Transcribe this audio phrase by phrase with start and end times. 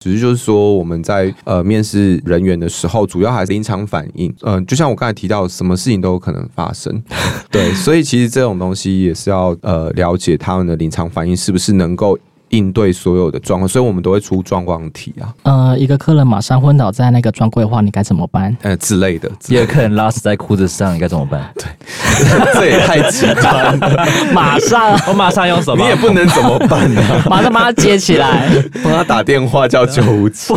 [0.00, 4.34] 只是就是说我们在呃面试人员的时候，主要还是临场反应。
[4.40, 7.02] 嗯、就像我刚才提到，什么事情都有可能发生。
[7.52, 12.18] 对，所以其实这种东西也是要呃了解他们的临场反应是不是能够。
[12.50, 15.34] 应对所有的状况，所以我们都会出状况题啊。
[15.42, 18.56] 呃，一个客人马上昏倒在那个专柜的话，你该怎么办？
[18.62, 19.30] 呃，之类的。
[19.40, 21.50] 第二个客人拉屎在裤子上，你该怎么办？
[21.54, 21.64] 对，
[22.54, 24.06] 这也太极端了。
[24.32, 27.24] 马上，我马上用什么，你也不能怎么办呢、啊？
[27.30, 28.48] 马上把他接起来，
[28.84, 30.54] 帮他打电话叫救护车。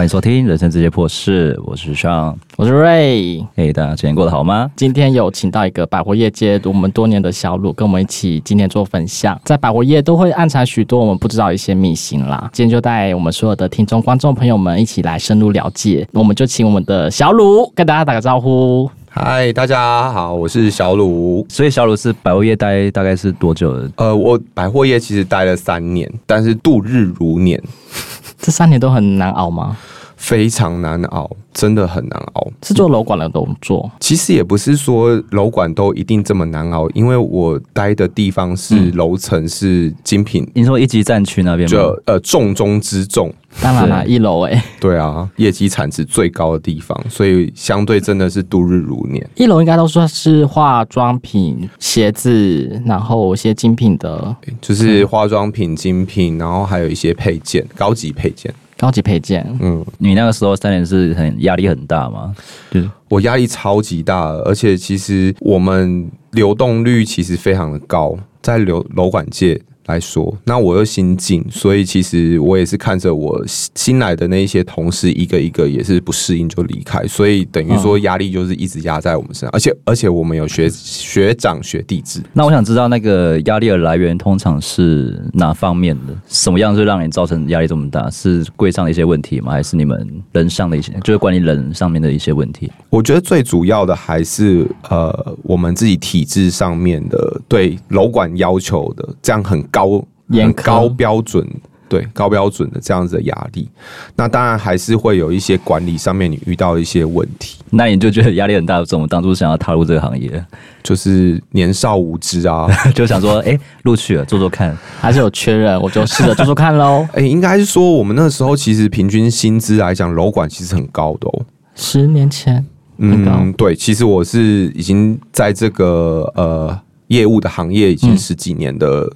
[0.00, 3.46] 欢迎收听《人生直接破事》，我是 Sean，我是 Ray。
[3.54, 4.70] 嘿，大家今天过得好吗？
[4.74, 9.38] 今天有请到一个百货业界我们多年的小鲁，跟我们一起今天做分享。
[9.44, 12.48] 在百货业都会暗藏许多我们不知道一些秘辛啦。
[12.50, 16.08] 今天就带我们所有的听众、观众朋友们一起来深入了解。
[16.14, 18.90] 我们就请我们的小鲁跟大家打个招呼。
[19.10, 21.44] 嗨，大家好，我是小鲁。
[21.50, 23.90] 所以小鲁是百货业待大概是多久了？
[23.96, 27.62] 呃，我百货业其实待了三年，但是度日如年。
[28.40, 29.76] 这三年都很难熬吗？
[30.20, 32.46] 非常难熬，真的很难熬。
[32.62, 40.46] 是做楼管的工作，其实也不是说楼管都一定这么难熬，因为我待的地方是楼层是精品。
[40.54, 41.70] 你说一级战区那边吗？
[41.70, 44.62] 就呃重中之重，当然啦，一楼哎。
[44.78, 49.26] 对啊，业绩产值最高的地方，所以相对真的是度日如年。
[49.36, 58.52] 一楼应该都算是化妆品、鞋子，然后一些精品的，就是化妆品、精品，然后还有一些配件，高级配件。
[58.80, 62.34] 高级配件，嗯，你那个时候三年是很压力很大吗？
[62.70, 69.60] 对，我压力超级大，而且其实我们流动率其实非常的高，在流楼管界。
[69.86, 82.20] 来说，那我又新进，所以其实我也是看着我新来的那一些同事一个一个也是不适应就离开，所以等于说压力就是一直压在我们身上，而且而且我们有学学长学弟制。
[82.32, 86.14] 那我想知道那个压力的来源通常是哪方面的？
[86.28, 88.08] 什么样是让你造成压力这么大？
[88.10, 89.52] 是柜上的一些问题吗？
[89.52, 92.70] 还是你们人上的一些，就是关于人上面的一些问题？
[92.90, 100.04] 我觉得最主要的还是呃，我们自己体制上面的对楼管要求的这样很高。
[100.30, 101.44] 高严高标准，
[101.88, 103.68] 对高标准的这样子的压力，
[104.14, 108.84] 那当然还是会有一些管理上面你遇到一些问题，那你就觉得压力很大。
[108.84, 110.40] 怎么当初想要踏入这个行业？
[110.84, 117.04] 就是年少无知啊， 就想说，哎、欸，录取了，做做看，还是有缺人，我就试着做做看喽。
[117.14, 121.44] 哎、欸，应该是说我们那时候其实平均薪资来讲，楼管其实很高的哦。
[121.74, 122.64] 十年前，
[122.98, 129.12] 嗯，对，其实我是已经在这个呃业务的行业已经十几年的。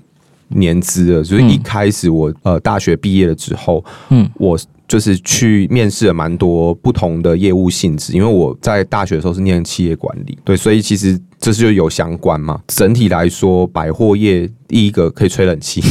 [0.50, 12.60] 嗯年资了，就是一开始我呃大学毕业了之后，嗯，我就是去面试了蛮多不同的业务性质，因为我在大学的时候是念企业管理，对，所以其实这是就有相关嘛。
[12.69, 15.82] 整体来说，百货业第一个可以吹冷气，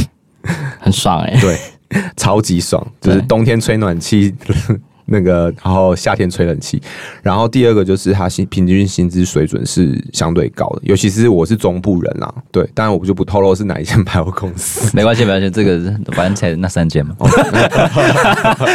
[0.78, 1.58] 很爽哎、欸，对，
[2.16, 4.32] 超级爽，就是冬天吹暖气。
[5.06, 6.80] 那个，然后夏天吹冷气，
[7.22, 15.78] 然后第二个就是他薪平均薪资水准是相对高的，尤其是我是中部人啦，对，当然我就不透露是哪一间百货公司， 没关系，没关系，这个
[16.12, 17.14] 反正才那三间嘛，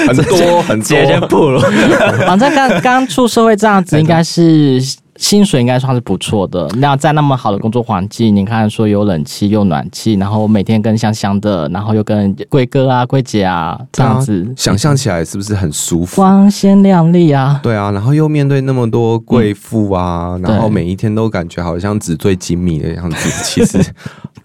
[0.07, 1.59] 很 多很多，先不了，
[2.27, 4.81] 反正刚刚出社会这样子，应该是。
[5.19, 6.65] 薪水应该算是不错的。
[6.77, 16.15] 那在那么好的工作环境，你看说有冷气又暖气，然后每天跟香香的，然后又跟贵哥啊、贵姐啊这样子，啊、想象起来是不是很舒服？
[16.15, 17.59] 光鲜亮丽啊！
[17.61, 23.77] 对啊，然后又面对那么多贵妇啊、嗯，然后每一天都感觉好像纸醉金迷的样子，其实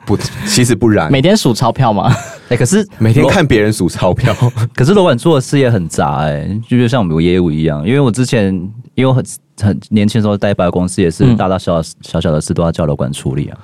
[0.05, 0.17] 不，
[0.49, 1.09] 其实不然。
[1.11, 2.13] 每天数钞票吗？
[2.51, 4.35] 哎、欸，可是 每天看别人数钞票，
[4.75, 8.53] 可是老板做的事业很杂哎、欸，就就像我们业务一样，因为我之前
[8.97, 9.25] 因为很。
[9.61, 13.59] 很年轻的时候，带百货公司也是大大小小小小的事都要叫楼管处理啊。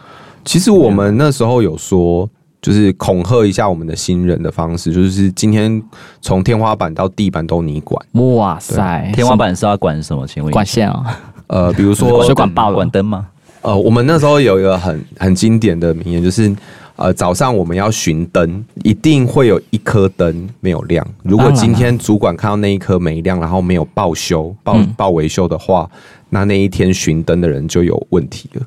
[0.45, 2.29] 其实我们那时候有说，
[2.63, 5.83] 就是恐吓一下我们的新人的方式，就是今天
[6.21, 8.05] 从天花板到地板都你管。
[8.13, 10.27] 哇塞，天花板是要管什么？
[10.27, 10.53] 请问？
[10.53, 11.21] 管线啊？
[11.47, 13.27] 呃，比如说水管爆了，管灯吗？
[13.63, 16.55] 呃，我们那时候有一个很很经典的名言，就是。
[17.01, 21.07] 呃，早上我们要巡灯，一定会有一颗灯没有亮。
[21.23, 25.91] 如果今天主管看到那一颗没亮，然后没有报修、报报维修的话，
[26.29, 28.67] 那那一天巡灯的人就有问题了。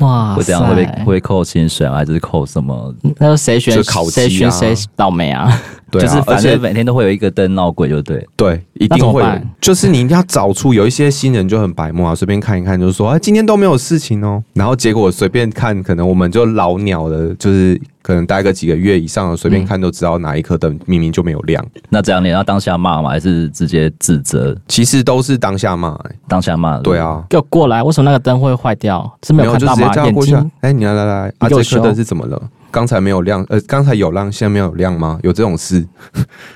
[0.00, 2.94] 哇，会这样会被会扣薪水还是扣什么？
[3.18, 5.50] 那谁选谁选谁倒霉啊？
[5.90, 9.22] 对啊， 就是反正每天都会有一个灯闹鬼，就对对，一定会。
[9.60, 14.42] 就是你一定要找出有一些新人就很白目啊，随便看一看，就是说，哎，今天都没有事情哦。
[14.52, 21.62] 然后结果随便看，可能我们就老鸟的，就是可能待个几个月以上的，随便看都知道哪一颗灯明明就没有亮。
[21.90, 23.10] 那这样你要当下骂吗？
[23.10, 24.56] 还是直接指责？
[24.66, 26.78] 其实都是当下骂、欸，当下骂。
[26.78, 27.82] 对啊，给我过来！
[27.82, 29.14] 为什么那个灯会坏掉？
[29.24, 29.92] 是没有看到吗？
[30.06, 30.38] 眼睛？
[30.60, 32.42] 哎、欸，你来来来，啊，这颗灯是怎么了？
[32.70, 35.18] 刚才没有亮，呃，刚才有亮，现在没有亮吗？
[35.22, 35.86] 有这种事？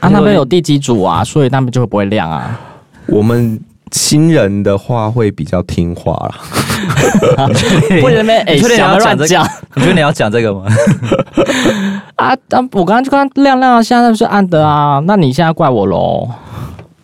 [0.00, 2.58] 啊，那边有 第几组啊，所以那边就会不会亮啊？
[3.08, 3.60] 我们
[3.92, 6.34] 新人的话会比较听话啦。
[8.00, 9.46] 不能被 哎，你要乱讲？
[9.76, 10.64] 你觉得你要讲这个吗？
[12.16, 12.34] 啊，
[12.72, 16.28] 我刚刚就刚亮亮啊，现在是暗的啊，那你现在怪我喽？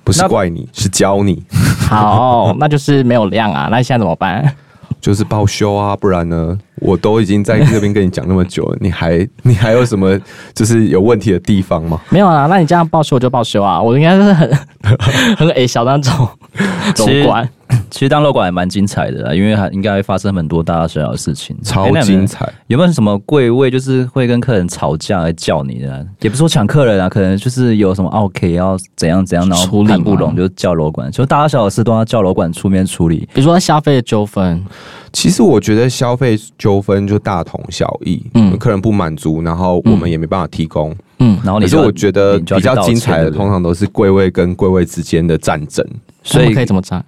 [0.04, 1.42] 不是怪你，是教你。
[1.88, 4.54] 好，那就是没有亮啊，那你现在怎么办？
[5.00, 6.58] 就是报修啊，不然呢？
[6.80, 10.18] 我都已经在这边跟你讲那么久了，你还你还有什么
[10.54, 12.00] 就是有问题的地方吗？
[12.10, 14.58] 没有啊，那你这样报修我就报修啊，我应该是很
[15.36, 16.28] 很矮小的那种
[16.94, 17.48] 总管。
[17.90, 22.44] 其实当楼管也蛮精彩的，因为还应该会发生很多大大小小的事情，超精彩。
[22.44, 26.06] 欸、有没有什么贵位就是会跟客人吵架来叫你的？
[26.20, 33.28] 也不是说抢客人啊，可能就是有什么 OK 要怎样怎样，然后看不拢就叫楼管，就大大小小的事都要叫楼管出面处理。
[33.32, 34.64] 比如说消费的纠纷，
[35.12, 38.24] 其实我觉得消费纠纷就大同小异。
[38.34, 40.90] 嗯，客人不满足，然后我们也没办法提供。
[40.90, 40.96] 嗯，
[41.44, 45.84] 然后你说我觉得比较精彩的，通常都是柜位跟柜位之间的战争。
[46.24, 47.02] 所以可以怎么战？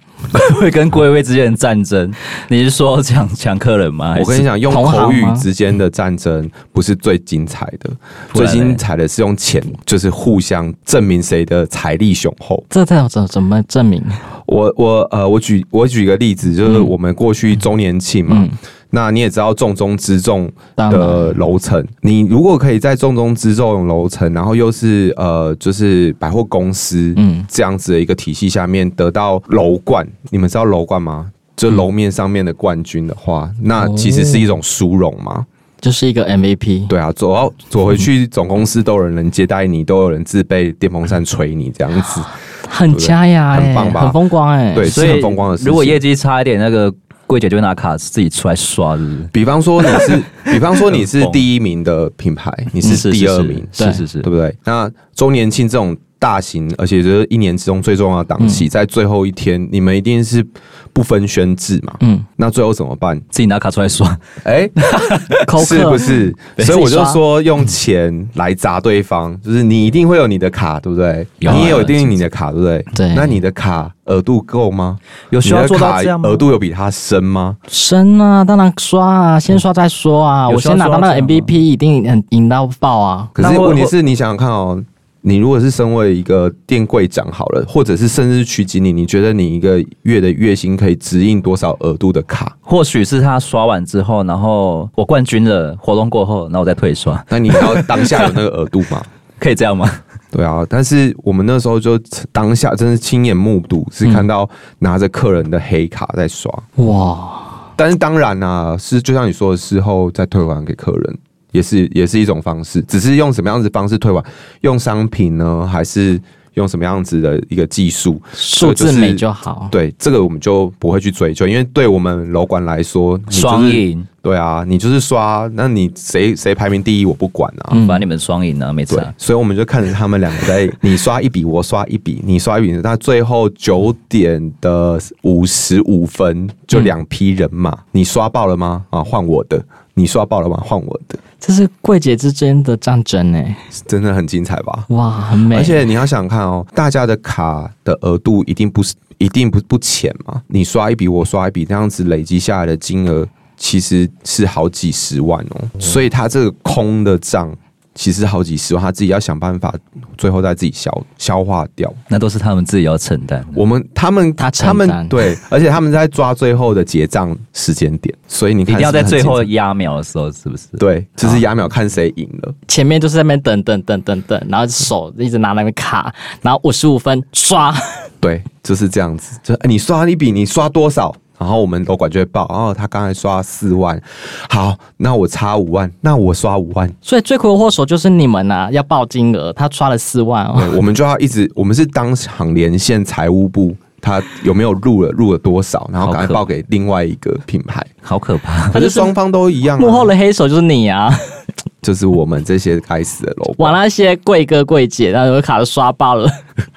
[0.59, 2.11] 会跟柜位之间的战争？
[2.49, 4.15] 你是说抢抢客人吗？
[4.19, 7.91] 我跟你讲，用口语之间的战争不是最精彩的，
[8.33, 12.63] 最精彩的是用钱，就是互相证明谁的财力雄厚。
[12.67, 14.03] 这这要怎怎么证明？
[14.47, 18.37] 我我呃，我举我举一个例子，就是我们过去周年庆嘛。
[18.39, 18.57] 嗯嗯
[18.93, 31.31] 那你也知道重中之重的楼层，你如果可以在重中之重楼层，然后又是呃，就是百货公司嗯这样子的一个体系下面得到楼冠，你们知道楼冠吗？
[31.55, 35.45] 就楼面上面的冠军的话，那其实是一种殊荣嘛，
[35.79, 36.87] 就是一个 MVP。
[36.87, 42.21] 对啊，走到走回去总公司都有人接待你，都有人自备电风扇吹你，这样子
[42.67, 44.01] 很佳呀，很棒吧？
[44.01, 45.69] 很风光哎，对，是很风光的事情。
[45.69, 46.93] 如果业绩差一点，那个。
[47.31, 49.29] 柜姐就会拿卡自己出来刷，是不是？
[49.31, 54.53] 比方说你是， 比方说你是第一名的品牌，你是第二名，是是是，是，对不对？
[54.65, 60.45] 那周年庆这种大型，而且就是一年之中最重要的档期，在最后一天，你们一定是
[60.93, 61.93] 不分宣制嘛？
[62.01, 63.19] 嗯，那最后怎么办？
[63.31, 64.15] 自己拿卡出来刷？
[64.43, 64.69] 哎，
[65.65, 66.31] 是不是？
[66.59, 71.25] 所以我就说用钱来砸对方，就是你一定会有你的卡，对不对？
[71.39, 72.85] 你也有一定你的卡，对不对？
[72.93, 73.91] 对，那你的卡。
[74.05, 74.97] 额度够吗？
[75.29, 76.27] 有需要做到这样吗？
[76.27, 77.55] 额度有比他深吗？
[77.69, 80.49] 深啊，当然刷啊，先刷再说啊。
[80.49, 83.29] 我先拿到那个 MVP，一定很赢到爆啊。
[83.31, 84.83] 可是问题是你想想看哦，
[85.21, 92.57] 你如果是身为一个店柜长好了，或者是甚至区经理，你觉得你一个月的月薪可以指引多少额度的卡？
[92.61, 97.23] 或许是他刷完之后，然后我冠军了，活动过后，然后我再退刷。
[97.29, 99.01] 那你要当下有那个额度吗？
[99.39, 99.89] 可以这样吗？
[100.31, 101.99] 对啊，但是我们那时候就
[102.31, 107.73] 当下真是亲眼目睹，是看到拿着客人的黑卡在刷哇！
[107.75, 111.17] 但是当然啊，是就像你说的，事后再退还给客人，
[111.51, 114.23] 也是也是一种方式，只是用什么样子方式退还？
[114.61, 116.19] 用商品呢，还是？
[116.55, 119.69] 用什么样子的一个技术，数字美就好。
[119.71, 124.05] 对，这个我们就不会去追究，因为对我们楼管来说，双赢。
[124.21, 129.01] 对啊，你就是刷，那你谁谁排名第一，我不管啊，反正你们双赢啊，没错。
[129.17, 138.85] 所以我们就看着他们两个在， 你刷一笔，我刷一笔，你刷一笔，那最后九点的五十五分，就两批人马，你刷爆了吗？
[138.91, 139.63] 啊，换我的。
[139.93, 140.57] 你刷爆了吗？
[140.63, 141.19] 换我的。
[141.37, 144.85] 这是柜姐之间的战争哎，真的很精彩吧？
[144.89, 145.57] 哇，很美。
[145.57, 150.41] 而且你要想看哦，大家的卡的额度一定不是，一定不不浅嘛。
[150.47, 153.27] 你刷一笔，我刷一笔，这样子累积下来的金额
[153.61, 155.61] 其实是好几十万哦。
[155.79, 157.55] 所以他这个空的账。
[157.93, 159.75] 其实好几十万，他自己要想办法，
[160.17, 163.45] 最后再自己消消化掉，那都是他们自己要承担。
[163.53, 170.67] 我们他们他他们对，而且他们在抓最后的结账时间点，所以你看一定要在最后压秒的时候，是不是？
[170.77, 172.53] 对，就是压秒看谁赢了。
[172.69, 177.75] 前面就是在那边等等等等等，然后手一直拿那个卡，然后五十五分刷，
[178.21, 179.37] 对，就是这样子。
[179.43, 181.13] 就你刷一笔，你刷多少？
[181.41, 183.99] 然后我们楼管就会报，哦，他刚才刷四万，
[184.47, 201.11] 好，那我差五万，那我刷五万，所以罪魁祸首就是你们呐、啊，要报金额，他刷了四万哦，对， 我们就要一直，我们是当场连线财务部，他有没有入了，入了多少，然后赶快报给另外一个品牌，好可怕，可是双方都一样、啊，幕后的黑手就是你啊，
[201.81, 206.29] 就是我们这些该死的楼管，哇，那些贵哥贵姐，然后卡都刷爆了，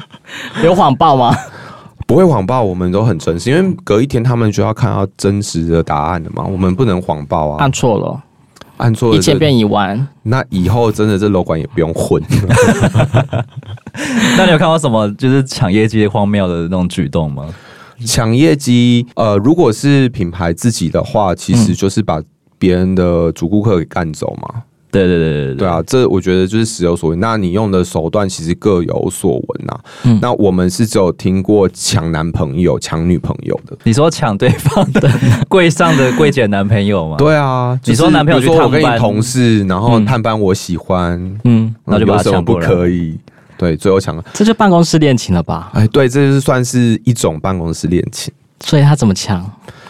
[0.64, 1.36] 有谎报吗？
[2.14, 7.56] 不会谎报，我们都很真实，因为隔一天他们就要看到真实的答案了嘛，我们不能谎报啊。
[7.58, 8.22] 按错了，
[8.76, 12.22] 按错了一千变一万，那以后真的这楼管也不用混。
[14.38, 17.52] 那你有看到什么就是抢业绩荒谬的那种举动吗？
[18.06, 22.22] 抢业绩，呃，如果是品牌自己的话，其实就是把
[22.60, 24.62] 别人的主顾客给干走嘛。
[24.94, 27.18] 对对对对对，对啊，这我觉得就是时有所闻。
[27.18, 29.80] 那你用的手段其实各有所闻呐。
[30.04, 33.76] 嗯，那我们是只有听过抢男朋友、抢女朋友的。
[33.82, 35.10] 你说抢对方的
[35.48, 37.16] 柜上的柜姐男朋友吗？
[37.18, 42.68] 对啊，你说男朋友去探班，我跟你同事，然后探班我喜欢，嗯，那就把他抢过来。
[42.68, 43.18] 不可以，
[43.58, 44.24] 对，最后抢了。
[44.32, 45.70] 这就办公室恋情了吧？
[45.74, 48.32] 哎，对，这就是算是一种办公室恋情。
[48.60, 49.44] 所以他怎么抢？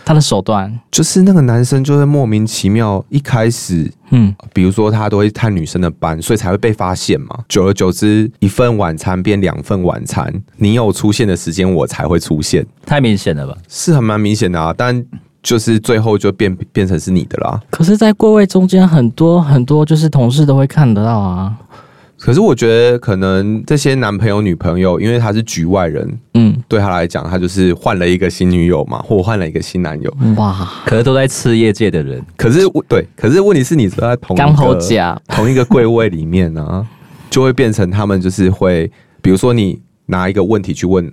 [0.04, 7.38] 他的手段就是那个男生就会莫名其妙，一开始，嗯，比如说他都会探女生的班，所以才会被发现嘛。
[7.49, 12.64] 久而久之，一份晚餐变两份晚餐，你有出现的时间，我才会出现。
[12.84, 13.56] 太明显了吧？
[13.68, 15.04] 是很蛮明显的啊，但
[15.42, 17.61] 就是最后就变变成是你的啦。
[17.70, 21.56] 可是，在柜位中间，很多很多就是同事都会看得到啊。
[22.24, 30.66] 可是我觉得，可能这些男朋友、女朋友，因为他是局外人，嗯，对他来讲，他就是换了一个新女友嘛，或换了一个新男友，哇！
[30.86, 36.86] 可是都在吃业界的人，可是对，可是问题是你都在同一个同一个柜位里面呢、啊，
[37.28, 38.90] 就会变成他们就是会，
[39.20, 41.06] 比如说你拿一个问题去问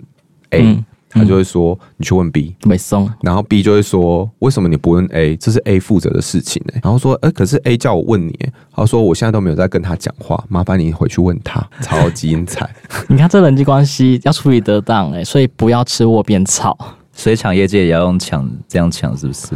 [0.48, 0.62] A。
[0.62, 5.36] 嗯他就会说：“你去问 B，没送。”然后 B 就会说：“为什么你不问 A？
[5.36, 8.38] 这是 A 负责的事情呢。”然后说：“哎，可是 A 叫我问你。”
[8.74, 12.68] 他说：“我现在都没有在跟他讲话，麻烦你回去问他。”超级精彩！
[13.08, 16.76] 你看这人际关系要处理得当哎，所以不要吃窝边草。
[17.12, 19.48] 所以抢业界也要用抢，这样抢是不是？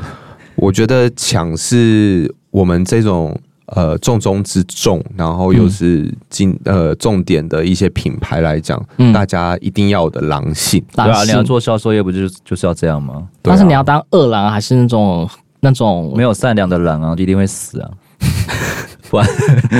[0.56, 3.34] 我觉得抢是我们这种。
[3.74, 10.82] 呃，重中之重，然后又是经、嗯、呃重点的一些品牌来讲，嗯、大家一定要有的狼性。
[10.94, 13.26] 对啊，你要做销售业，不就是就是要这样吗？
[13.42, 15.28] 但是你要当恶狼，还是那种
[15.60, 17.90] 那种没有善良的狼啊，就一定会死啊！
[19.10, 19.28] 不然，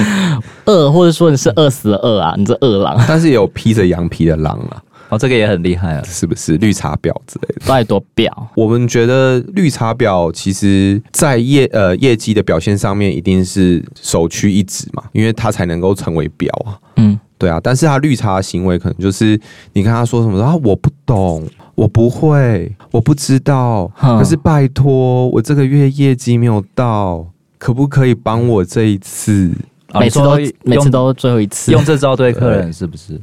[0.67, 2.97] 饿，或者说你是饿死的饿啊，你这恶狼。
[3.09, 4.83] 但是也有披着羊皮的狼啊。
[5.09, 7.67] 哦，这个也很厉害啊，是不是绿茶婊之类的？
[7.67, 16.79] 再多婊，我们觉得绿茶婊其实在业呃业绩的表现上面一定是首屈一指嘛，因为他才能够成为婊啊。
[16.97, 19.39] 嗯，对啊，但是他绿茶的行为可能就是
[19.75, 27.25] 你看他说什么啊，我不懂，我不会，我不知道，可是拜托，我这个月业绩没有到，
[27.59, 29.53] 可不可以帮我这一次？
[29.95, 33.21] 每次都每次都最后一次，用这招对客人是不是？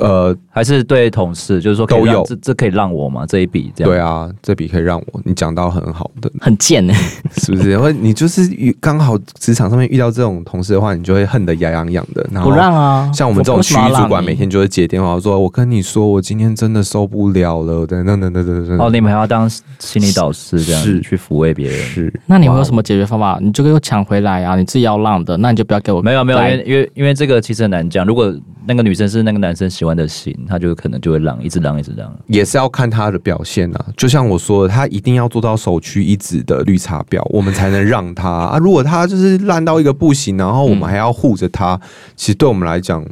[0.00, 3.26] 呃，还是对同事，就是说都有，这这可以让我吗？
[3.26, 3.92] 这一笔这样？
[3.92, 5.20] 对啊，这笔可以让我。
[5.24, 6.94] 你讲到很好的，很贱呢，
[7.36, 7.70] 是不是？
[7.72, 12.26] 因为你就是遇刚好职场上面遇到这种同事的话，你就会恨得牙痒痒的。
[12.32, 18.78] 然后不让啊，像我们这种区域主管，每天就会接电话说：“我跟你说，我今天真的受不了了。”等等等等等等。
[18.80, 21.78] 哦，你们还要当心理导师这样，是去抚慰别人。
[21.78, 23.38] 是，那你们有什么解决方法？
[23.42, 24.56] 你就给我抢回来啊！
[24.56, 26.00] 你自己要让的，那你就不要给我。
[26.00, 28.06] 没有没有，因为因为因为这个其实很难讲。
[28.06, 28.32] 如果
[28.66, 33.86] 那个女生是那个男生喜欢的型，他就可能就会让，一直让，一直让，也是要看他的表现啊。
[33.96, 38.58] 就像我说的，他一定要做到首屈一指的绿茶婊，我们才能让他 啊。
[38.58, 41.80] 如果他就是烂到一个不行，然后我们还要护着他，嗯、
[42.14, 43.04] 其实对我们来讲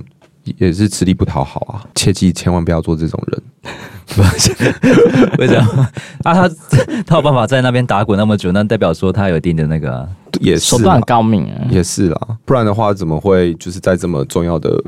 [0.59, 1.83] 也是吃力不讨好啊。
[1.97, 3.43] 切记千万不要做这种人。
[5.39, 5.89] 为什么？
[6.23, 6.49] 啊，他
[7.05, 10.09] 他有办法在那边打滚那么久，那代表说他有一定的那个、啊，
[10.41, 12.21] 也是手段高明啊，也是啦。
[12.45, 14.81] 不然的话，怎么会就是在这么重要的？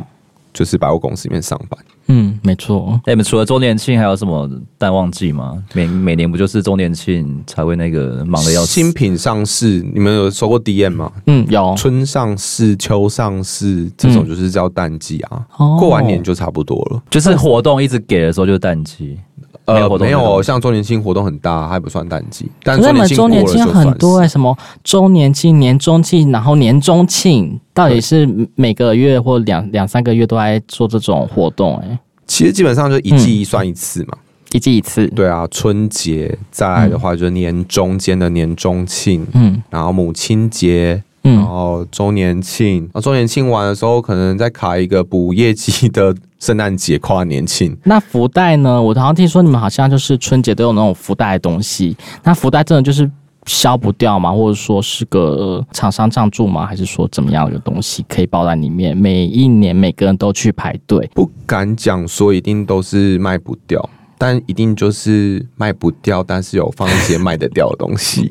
[0.52, 3.00] 就是百货公司里面上班，嗯，没错。
[3.06, 5.62] 那你们除了周年庆，还有什么淡旺季吗？
[5.72, 8.66] 每每年不就是周年庆才会那个忙的要死？
[8.66, 11.12] 新品上市，你们有收过 DM 吗？
[11.26, 11.74] 嗯，有。
[11.76, 15.46] 春上市、秋上市，这种就是叫淡季啊。
[15.58, 19.18] 嗯、过完年就差不多了，就是活动一直给的时候就是淡季。
[19.64, 22.50] 呃，没有，像周年庆活动很大，还不算淡季。
[22.62, 31.98] 但是你们周年庆很多哎、欸，什么周年庆、年终庆，然后年终庆，到底是每个月或两两三个月都在做这种活动哎、欸？
[32.26, 34.18] 其实基本上就一季一算一次嘛，嗯、
[34.52, 35.06] 一季一次。
[35.08, 41.02] 对啊，春节再来的话就是年中间的年终庆，嗯，然后母亲节。
[41.24, 47.76] 嗯，然后周年庆，然后周年庆完的时候，可能再卡一个补业绩的圣诞节、跨年庆。
[47.84, 48.82] 那福袋呢？
[48.82, 51.96] 我好像听说你们好像就是春节都有那种福袋的东西。
[52.24, 53.08] 那福袋真的就是
[53.46, 54.32] 消不掉吗？
[54.32, 56.66] 或者说是个厂商赞助吗？
[56.66, 58.96] 还是说怎么样的东西可以包在里面？
[58.96, 63.88] 每一年每个人都去排队，不敢讲说一定都是卖不掉。
[64.22, 68.30] 但一定就是卖不掉，但是有放一些卖得掉的东西。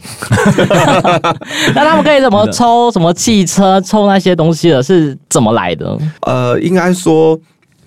[1.75, 2.89] 那他们可以怎么抽？
[2.91, 4.81] 什么汽车抽那些东西的？
[4.81, 5.99] 是怎么来的？
[6.21, 7.37] 呃，应该说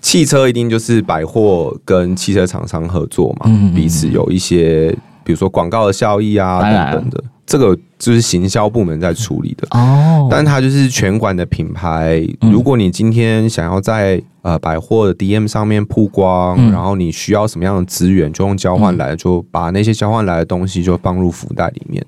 [0.01, 7.23] 汽车一定就是百货跟汽车厂商合作嘛，嗯嗯嗯，彼此有一些，比如说广告的效益啊等等的。
[7.47, 12.21] 这个就是行销部门在处理的哦，但它就是全馆的品牌。
[12.41, 22.05] 如果你今天想要在呃百货的 DM 上面曝光，然后你需要什么样的资源，就用交换来，就把那些交换来的东西就放入福袋里面。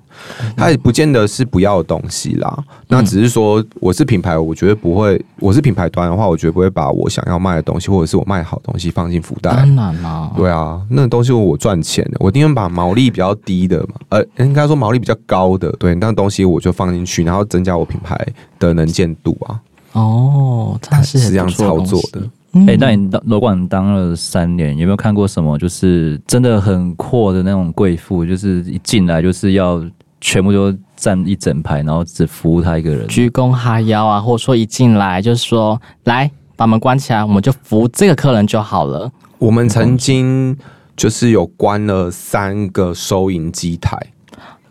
[0.56, 9.50] 它也不见得是不要的东西啦，那只是说我是品牌，我觉得不会，我是品牌端的话，我绝对不会把我想要卖的东西或者是我卖好东西放进福袋。
[9.52, 15.72] 当然啦，对啊，那个东西我赚钱的，我宁愿把毛利比较低的嘛，呃，应该说毛利比较高的。
[15.78, 18.18] 对，那东西我就放进去，然后增加我品牌
[18.58, 19.60] 的能见度啊。
[19.92, 22.20] 哦，他是是这样操作的。
[22.52, 29.82] 哎、欸，那你当楼管当了三年，有没有看过什么就是真的很阔的那种贵妇，就是一进来就是要
[30.20, 39.10] 全部都站一整排，然后只服务他一个人，鞠躬哈腰啊，或者说一进来就是说来把门关起来，我们就服务这个客人就好了。
[39.38, 40.56] 我们曾经
[40.96, 43.96] 就是有关了三个收银机台。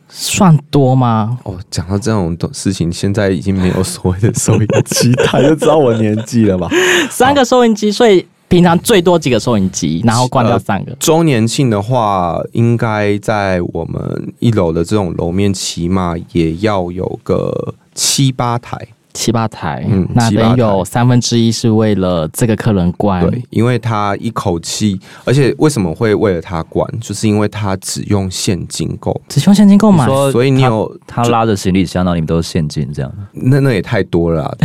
[0.09, 1.37] 算多吗？
[1.43, 6.69] 哦，讲到这种事情，现在已经没有所谓的收音机台，就知道我年纪了吧？
[7.11, 10.95] 三个收音机，所以平常最多几个收音机，然后关掉三个。
[10.99, 18.77] 周年庆的话，应该在我们一楼的这种楼面，起码也要有个七八台。
[19.17, 34.55] 七八台，嗯，那等于有三分之一是为了这个客人关，对，因为他一口气，而且为什么会为了他关，就是因为他只用现金购，只用现金购买，所以你有他，他拉着行李箱，那里面都是现金这样，那那也太多了，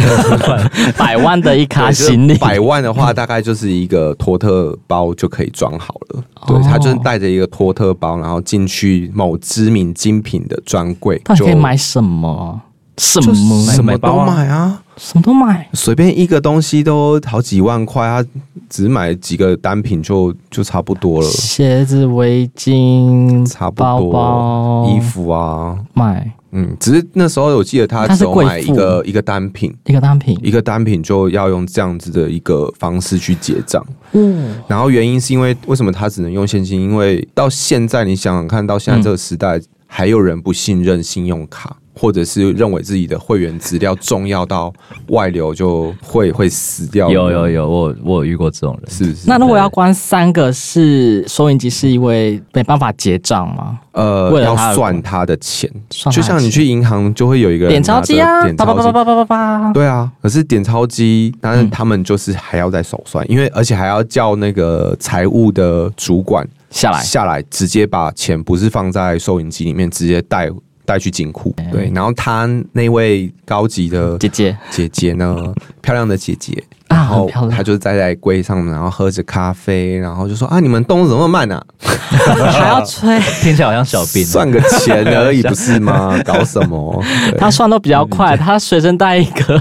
[0.99, 12.61] 百万的一卡行李，百万的话大概就是一个托特包就可以装好了，对，他就是带着一个托特包，然后进去某知名精品的专柜，他可以买什么？
[12.99, 13.35] 什么
[13.73, 18.29] 什么都买啊，什么都买，随便一个东西都好几万块，他
[18.69, 21.29] 只买几个单品就就差不多了。
[21.29, 26.33] 鞋子、围巾、差不多，包包、衣服啊，买。
[26.55, 33.83] 嗯，只是那时候我记得他只有买一个一个单品，一个单品，一个单品就要用这样子的一个方式去结账。
[34.13, 36.79] 嗯，然后原因是因为为什么他只能用现金？
[36.79, 41.75] 因为到现在你想想看到现在这个时代，还有人不信任信用卡。
[41.95, 44.73] 或者是认为自己的会员资料重要到
[45.09, 47.11] 外流就会会死掉。
[47.11, 49.29] 有有有，我我有遇过这种人，是不是？
[49.29, 53.79] 那如果要关三个是收银机，是因为没办法结账吗？
[53.93, 55.71] 呃，要算他的钱，
[56.11, 60.11] 就像你去银行就会有一个点钞机啊，叭叭叭叭叭叭叭，对啊。
[60.23, 70.49] 可是点钞机，但是他们就是还要再手算，因为而且还要叫那个财务的主管下来下来，直接把钱不是放在收银机里面，直接带。
[70.93, 75.35] 带去金库，对，然后他那位高级的姐姐姐姐呢，
[75.81, 76.53] 漂亮的姐姐，
[76.87, 81.59] 然后她就站在柜上，然后喝着咖啡，然后就说啊，你们动作怎么慢呢？
[81.81, 86.21] 还要吹， 听起来好像小兵，算个钱而已，不是吗？
[86.27, 87.03] 搞什么？
[87.39, 89.59] 他算都比较快，他随身带一个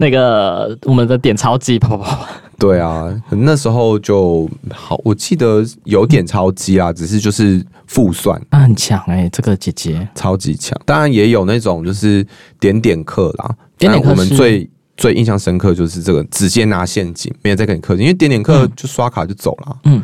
[0.00, 2.28] 那个我们的点钞机，啪啪啪。
[2.58, 10.78] 对啊，那时候就好，我记得有点超机啊，只是就是复算，那很强哎、欸，这个姐姐超级强。
[10.84, 12.26] 当然也有那种就是
[12.58, 19.76] 点点客啦，点点客我们最最印象深刻就是这个直接拿现金，没有再给你客气，因为点点客就刷卡就走了。
[19.84, 20.02] 嗯，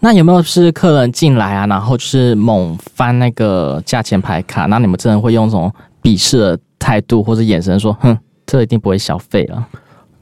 [0.00, 9.68] 那有没有是客人进来啊，然后就是猛翻那个价钱牌卡，那你们真的会用这种鄙视的态度或者眼神说，哼，这一定不会消费了。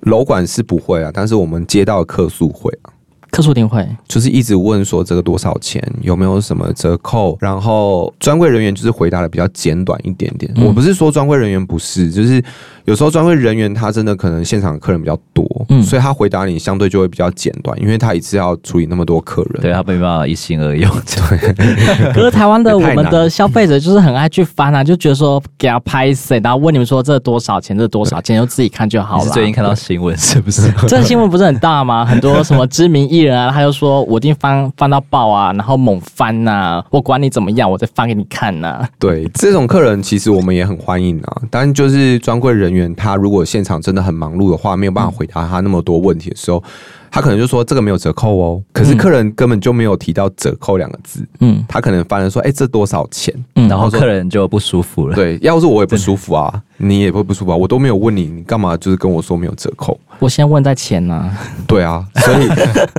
[0.01, 2.93] 楼管是不会啊，但是我们接到客诉会啊，
[3.31, 10.53] 客诉一定会，就是一直问说这个多少钱，有没有什么折扣，然后专柜人员就是回答的比较简短一点点。
[10.57, 12.43] 嗯、我不是说专柜人员不是，就是。
[12.91, 20.91] 有时候专柜人员他真的可能现场的客人比较多，嗯，所以他回答你相对就会比较简短，因为他一次要处理那么多客人，对他没办法一心二用。
[21.07, 29.31] 对，可是台湾的我们的消费者就是很爱去翻啊，就觉得说给他拍谁，然后问你们说这多少钱，这多少钱，就自己看就好了。
[29.31, 30.69] 最近看到新闻是不是？
[30.89, 32.05] 这新闻不是很大吗？
[32.05, 38.89] 很多什么知名艺人啊，他就说我一定翻翻到爆啊，然后猛翻呐、啊，我管你怎么样，我再翻给你看呐、啊。
[38.99, 42.80] 对，这种客人其实我们也很欢迎啊，但就是专柜人员。
[42.95, 46.63] 他如果现场真的很忙碌的话，没有办法回答他那么多问题的时候。
[47.11, 51.27] 他可能就说这个没有折扣哦，可是客人根本就没有提到折扣两个字。
[51.41, 53.35] 嗯，他可能翻了说，哎、欸，这多少钱？
[53.57, 55.15] 嗯，然后客人就不舒服了。
[55.15, 59.99] 对，要是我也不舒服啊，你也会不舒服啊，我都没有问你，你干嘛就是跟我说没有折扣？
[60.19, 61.39] 我先问在前呢、啊？
[61.67, 62.49] 对啊，所以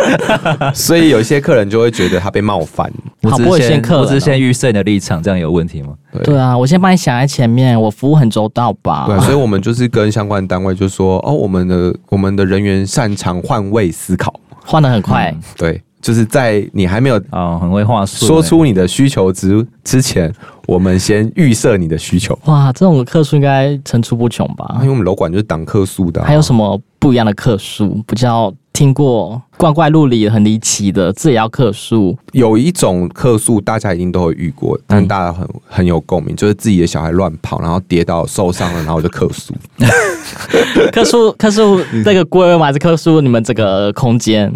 [0.73, 2.91] 所以有一些客人就会觉得他被冒犯。
[3.23, 5.93] 好，不会先客人、喔，我是先预设你的立场，这样有问题吗？
[6.11, 9.05] 对，对啊，我先帮你想在前面，我服务很周到吧？
[9.07, 14.33] 对，所以我们就是跟相关单位就说，哦，我们的我们的人员擅长换位思考。
[14.65, 20.33] 换的很快、嗯，对，就是在你还没有啊，很会话术，说出你的需求之之前，
[20.67, 22.37] 我们先预设你的需求。
[22.45, 24.77] 哇，这种客数应该层出不穷吧？
[24.79, 26.23] 因为我们楼管就是挡客数的。
[26.23, 28.03] 还有什么不一样的客诉？
[28.07, 32.17] 比较听过怪怪陆离、很离奇的，这也要客诉？
[32.31, 39.53] 有一种客诉大家一定都会遇过，但大家很很有共鸣，就是自己的小孩乱跑，然后跌倒受伤了，然后就客诉。
[40.91, 42.67] 客诉客诉这个规吗？
[42.67, 44.51] 还是客诉你们这个空间？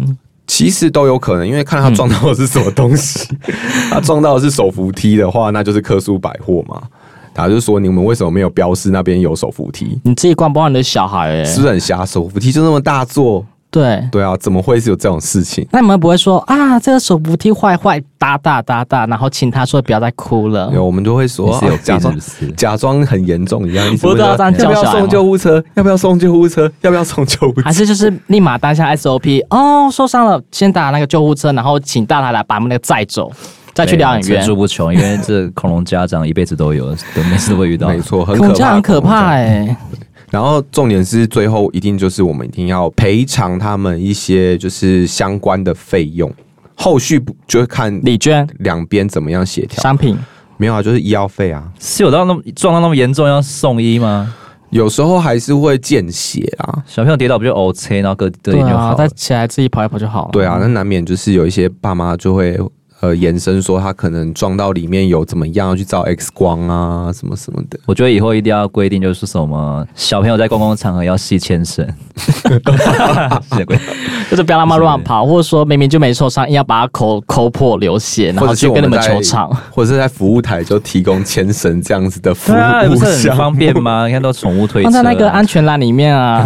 [0.46, 3.28] 其实都有可能，因为看他撞到的是什么东西。
[3.46, 3.54] 嗯、
[3.90, 6.80] 他撞到的是手扶梯的话，那就是客诉百货嘛。
[7.34, 10.00] 他就说，你们为什么没有标示那边有手扶梯？
[10.04, 12.06] 你自己管不好你的小孩、欸，是不是很瞎？
[12.06, 13.44] 手扶梯就那么大座。
[13.70, 15.66] 对对啊，怎么会是有这种事情？
[15.70, 20.70] 那你们不会说啊，这个手扶梯坏坏，哒哒哒哒，然后请他说不要再哭了。
[20.72, 22.18] 有，我们就会说，是有假装
[22.56, 23.86] 假装很严重一样。
[23.92, 25.62] 你不知道这样叫要不要送救护车？
[25.74, 26.70] 要不要送救护车？
[26.80, 27.62] 要不要送救护车？
[27.62, 33.30] 还是就是立马当下 SOP 哦，受伤了，先打那个救护车，然后请大台来把我们那个载走，
[33.74, 34.40] 再去疗养院。
[34.40, 37.88] 层出不穷，因为这恐龙家长一辈子都有，都每次都会遇到。
[37.88, 39.76] 没错，很可怕，很可怕哎、欸。
[40.30, 46.32] 然后重点是最后一定就是我们一定要赔偿他们一些就是相关的费用，
[46.74, 49.82] 后续不就看李娟两边怎么样协调。
[49.82, 50.18] 商品
[50.56, 51.70] 没有啊，就是医药费啊。
[51.78, 54.34] 是有到那么撞到那么严重要送医吗？
[54.70, 56.82] 有时候还是会见血啊。
[56.86, 60.30] 小朋友跌倒不就 OK，然后隔隔天就好了，再起来自己跑一跑就好了。
[60.32, 62.58] 对啊，那难免就是有一些爸妈就会。
[63.06, 67.78] 呃，延伸说他可能撞到里面有怎么样，要去照 X 光啊，什么什么的。
[67.86, 71.86] 我觉得以后一定要规定，就是什么小朋友在公共场合要系牵绳，
[74.28, 84.06] 就是不要让他乱跑，或者说明明就没受伤，硬要把他抠抠破流血，然后去跟你们球场，或者是在服务台就提供牵绳这样子的服务，啊、不是很方便吗？
[84.08, 86.44] 你看都宠物推车，放在那个安全栏里面啊，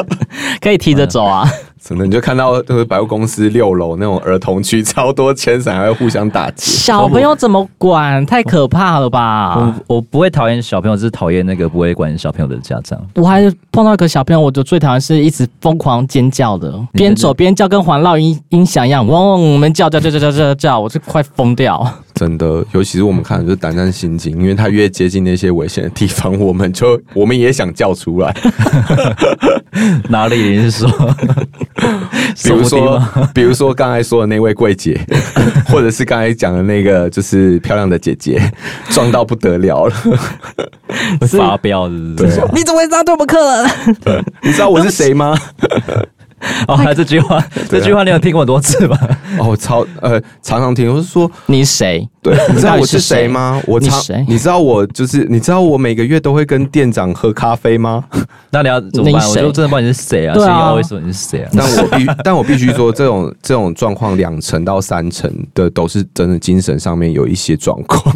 [0.62, 1.46] 可以提着走啊。
[1.86, 6.70] 可能你就看到就是百货公司六楼那种儿童区，超多千伞还会互相打劫。
[6.70, 8.24] 小朋友怎么管？
[8.26, 9.56] 太可怕了吧！
[9.56, 13.00] 我我不会讨厌小朋友，只是讨厌那个不会管小朋友的家长。
[13.14, 21.84] 我还碰到一个小朋友，我就最讨厌是一直疯狂尖叫的，边走边叫，跟环绕音音响一样，嗡嗡嗡叫叫叫叫叫叫叫，我就快疯掉。
[22.20, 28.36] 真的，尤其是我们看的就是胆战心惊，因为他越接近那些危险的地方，我们就 我们也想叫出来。
[30.10, 30.36] 哪里？
[30.36, 31.16] 你是说？
[32.44, 33.02] 比如说，
[33.32, 35.00] 比如说刚才说的那位柜姐，
[35.68, 38.38] 或者是刚才讲的那个就是漂亮的姐姐，
[38.90, 39.94] 撞到不得了了，
[41.26, 42.42] 发飙是不是？
[42.52, 43.38] 你怎么会这样对我们客
[44.04, 44.24] 人？
[44.42, 45.34] 你知道我是谁吗？
[46.66, 48.98] 哦，还这句话，啊、这句话你有听过很多次吧？
[49.38, 50.92] 哦，超呃，常常听。
[50.92, 52.08] 我是说，你是谁？
[52.22, 53.60] 对，你知道我是谁吗？
[53.66, 58.04] 我常，你知道我就是，你知道我每个月都会跟店长喝咖啡吗？
[58.50, 59.28] 那你要怎么办？
[59.28, 60.34] 我就真的不知道你是谁啊？
[60.34, 61.50] 对啊，为什么你是谁啊？
[61.54, 68.14] 但我必， 但我必须说，这种这种状况，两成到三成的都是真的精神上面有一些状况。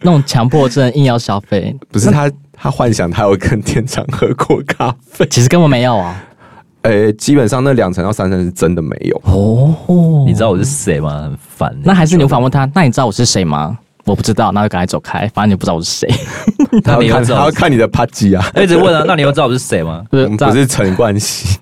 [0.00, 2.30] 那种强迫症硬要消费，不是他。
[2.62, 6.22] 他幻想他有跟店长喝过咖啡，其实根本没有啊。
[6.82, 9.20] 诶、欸，基本上那两层到三层是真的没有。
[9.24, 11.22] 哦，你知道我是谁吗？
[11.22, 11.78] 很烦、欸。
[11.82, 13.76] 那还是你反问他，那你知道我是谁吗？
[14.04, 15.28] 我不知道，那就赶快走开。
[15.34, 16.08] 反正你不知道我是谁。
[16.84, 18.44] 他要看，他要看你的帕基啊。
[18.54, 20.04] 一直问啊，那你又知道我是谁吗？
[20.08, 21.58] 不是，不是陈冠希。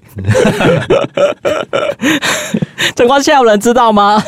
[2.95, 4.23] 陈冠希有人知道吗？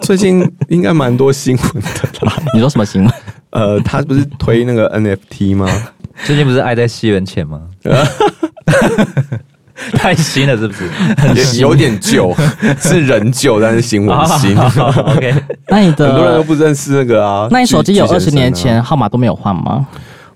[0.00, 2.32] 最近应该蛮多新闻的啦。
[2.54, 3.12] 你说什么新闻？
[3.50, 5.66] 呃，他不是推那个 NFT 吗？
[6.24, 7.60] 最近不是爱在西元前吗？
[9.94, 11.58] 太新了，是不是？
[11.58, 12.32] 有点旧，
[12.78, 14.56] 是人旧，但是新闻新。
[14.56, 15.34] OK，
[15.68, 17.48] 那你的很多人都不认识那个啊？
[17.50, 19.84] 那你手机有二十年前号码都没有换吗？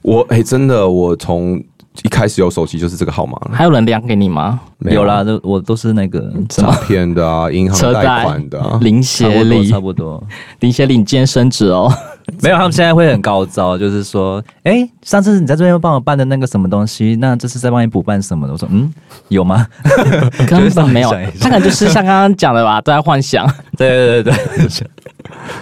[0.03, 1.57] 我哎、欸，真的，我从
[2.03, 3.51] 一开始有手机就是这个号码了。
[3.53, 4.59] 还有人量给你吗？
[4.79, 10.23] 没有啦，都我都是那个诈骗的啊，银行贷款的、啊，零协理差不多，
[10.61, 11.93] 零协理今天升职哦。
[12.43, 18.53] 没有，他们现在会很高招，就是说，哎、欸，上次你在这边帮我办的那个什么东西，那这次再帮你补办什么的？
[18.53, 18.93] 我说，嗯，
[19.29, 19.67] 有吗？
[20.47, 21.11] 根本没有，
[21.41, 23.47] 他可能就是像刚刚讲的吧，都在幻想。
[23.77, 24.33] 对对对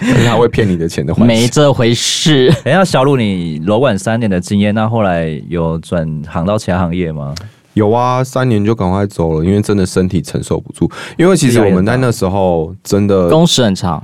[0.01, 2.53] 对，他会骗你的钱的幻想，没这回事。
[2.65, 7.33] 哎，那小鲁，你楼管三年的经验，那后来有转行到其他行业吗？
[7.73, 10.91] 有啊，三年就赶快走了，因为真的身体承受不住。
[11.15, 14.03] 因为其实我们在那时候真的工时很长。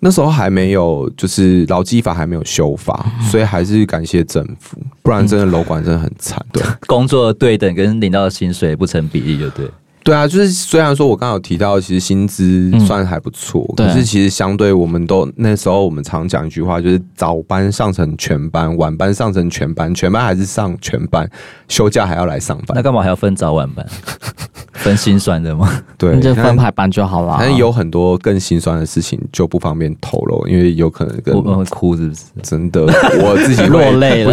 [0.00, 6.44] 那时候还没有，就是劳基法还没有修法，所以还是感谢政府，不然真的楼管真的很惨。
[6.52, 9.66] 对，工作的对等跟领到的薪水不成比例，就对。
[10.04, 21.28] 对啊，就是虽然说我刚刚有提到，其实薪资算还不错，嗯，可是其实相对我们都那时候我们常讲一句话，就是早班上成全班，晚班上成全班，全班还是上全班，
[21.66, 22.76] 休假还要来上班。
[22.76, 23.84] 那干嘛还要分早晚班？
[24.86, 25.82] 分心酸的吗？
[25.98, 27.36] 对，你就分排班就好了。
[27.40, 32.22] 但是有很多更心酸的事情就不方便透露，因为有可能跟我们会哭，是不是？
[32.42, 34.32] 真的，我自己 落泪了，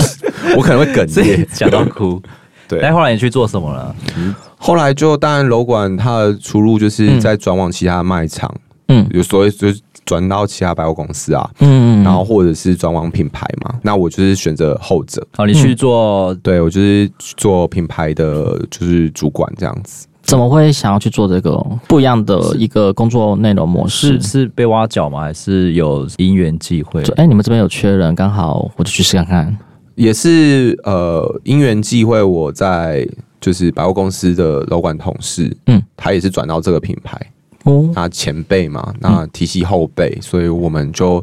[0.56, 2.22] 我可能会哽咽，讲到哭。
[2.70, 3.96] 对，但后来你去做什么了？
[4.16, 8.54] 嗯，后来就当然楼管他的出路就是在转往其他卖场，
[8.88, 13.76] 嗯，有所以就是转到其他百货公司啊，嗯，然后或者是转往品牌嘛。
[13.82, 15.26] 那我就是选择后者。
[15.36, 20.08] 好，你去做，对我就是做品牌的，就是主管这样子。
[20.24, 21.54] 怎么会想要去做这个
[21.88, 24.20] 不一样的一个工作内容模式？
[24.20, 25.22] 是是被挖角吗？
[25.22, 27.04] 还是有因缘际会？
[27.18, 29.58] 哎，你们这边有缺人，刚好我就去试看看。
[29.96, 33.08] 也是呃，因缘际会，我在
[33.40, 37.20] 就是百货公司的楼管同事，嗯，他也是转到这个品牌，
[37.66, 41.18] 哦，那前辈嘛，那提携后辈，所以我们就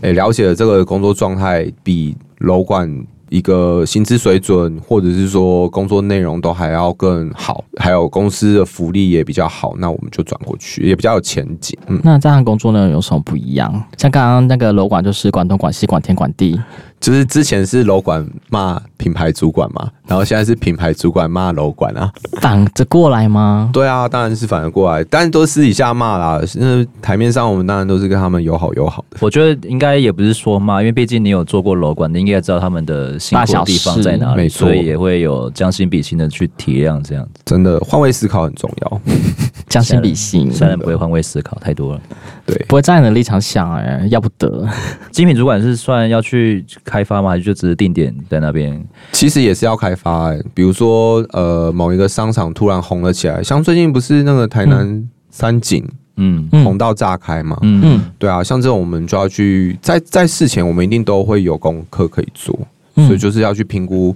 [0.00, 3.06] 诶、欸、了解了这个工作状态比楼管。
[3.30, 11.78] 一个薪资水准，或者是说工作内容都还要更好，还有公司的福利也比较好，那我们就转过去，也比较有前景。
[11.86, 13.72] 嗯，那这样工作内容有什么不一样？
[13.96, 16.60] 像刚刚那个楼管就是管东管西管天管地。
[17.00, 23.70] 就是之前是楼管骂品牌主管嘛，然后现在是品牌主管骂楼管啊，反着过来吗？
[23.72, 26.38] 对啊，当然是反着过来，但是都私底下骂啦。
[26.56, 29.16] 那台面上我们当然都是跟他们友好友好的。
[29.20, 37.40] 我觉得应该也不是说骂，因为毕竟你有做过楼管，你应该知道他们的辛苦的地方在哪里，所以也会有将心比心的去体谅这样子。
[37.46, 39.00] 真的换位思考很重要，
[39.68, 42.00] 将心比心，虽然不会换位思考太多了，
[42.44, 44.68] 对，不会站在你的立场想，哎，要不得。
[45.10, 46.62] 精品主管是算要去。
[46.90, 47.38] 开发吗？
[47.38, 48.84] 就只是定点在那边？
[49.12, 50.44] 其实也是要开发、欸。
[50.52, 62.58] 比如说，呃，某一个商场突然红了起来，像最近不是那个台南三井，嗯，红到炸开嘛，嗯嗯，对啊，像这种我们就要去在在事前，我们一定都会有功课可以做，
[62.96, 64.14] 所以就是要去评估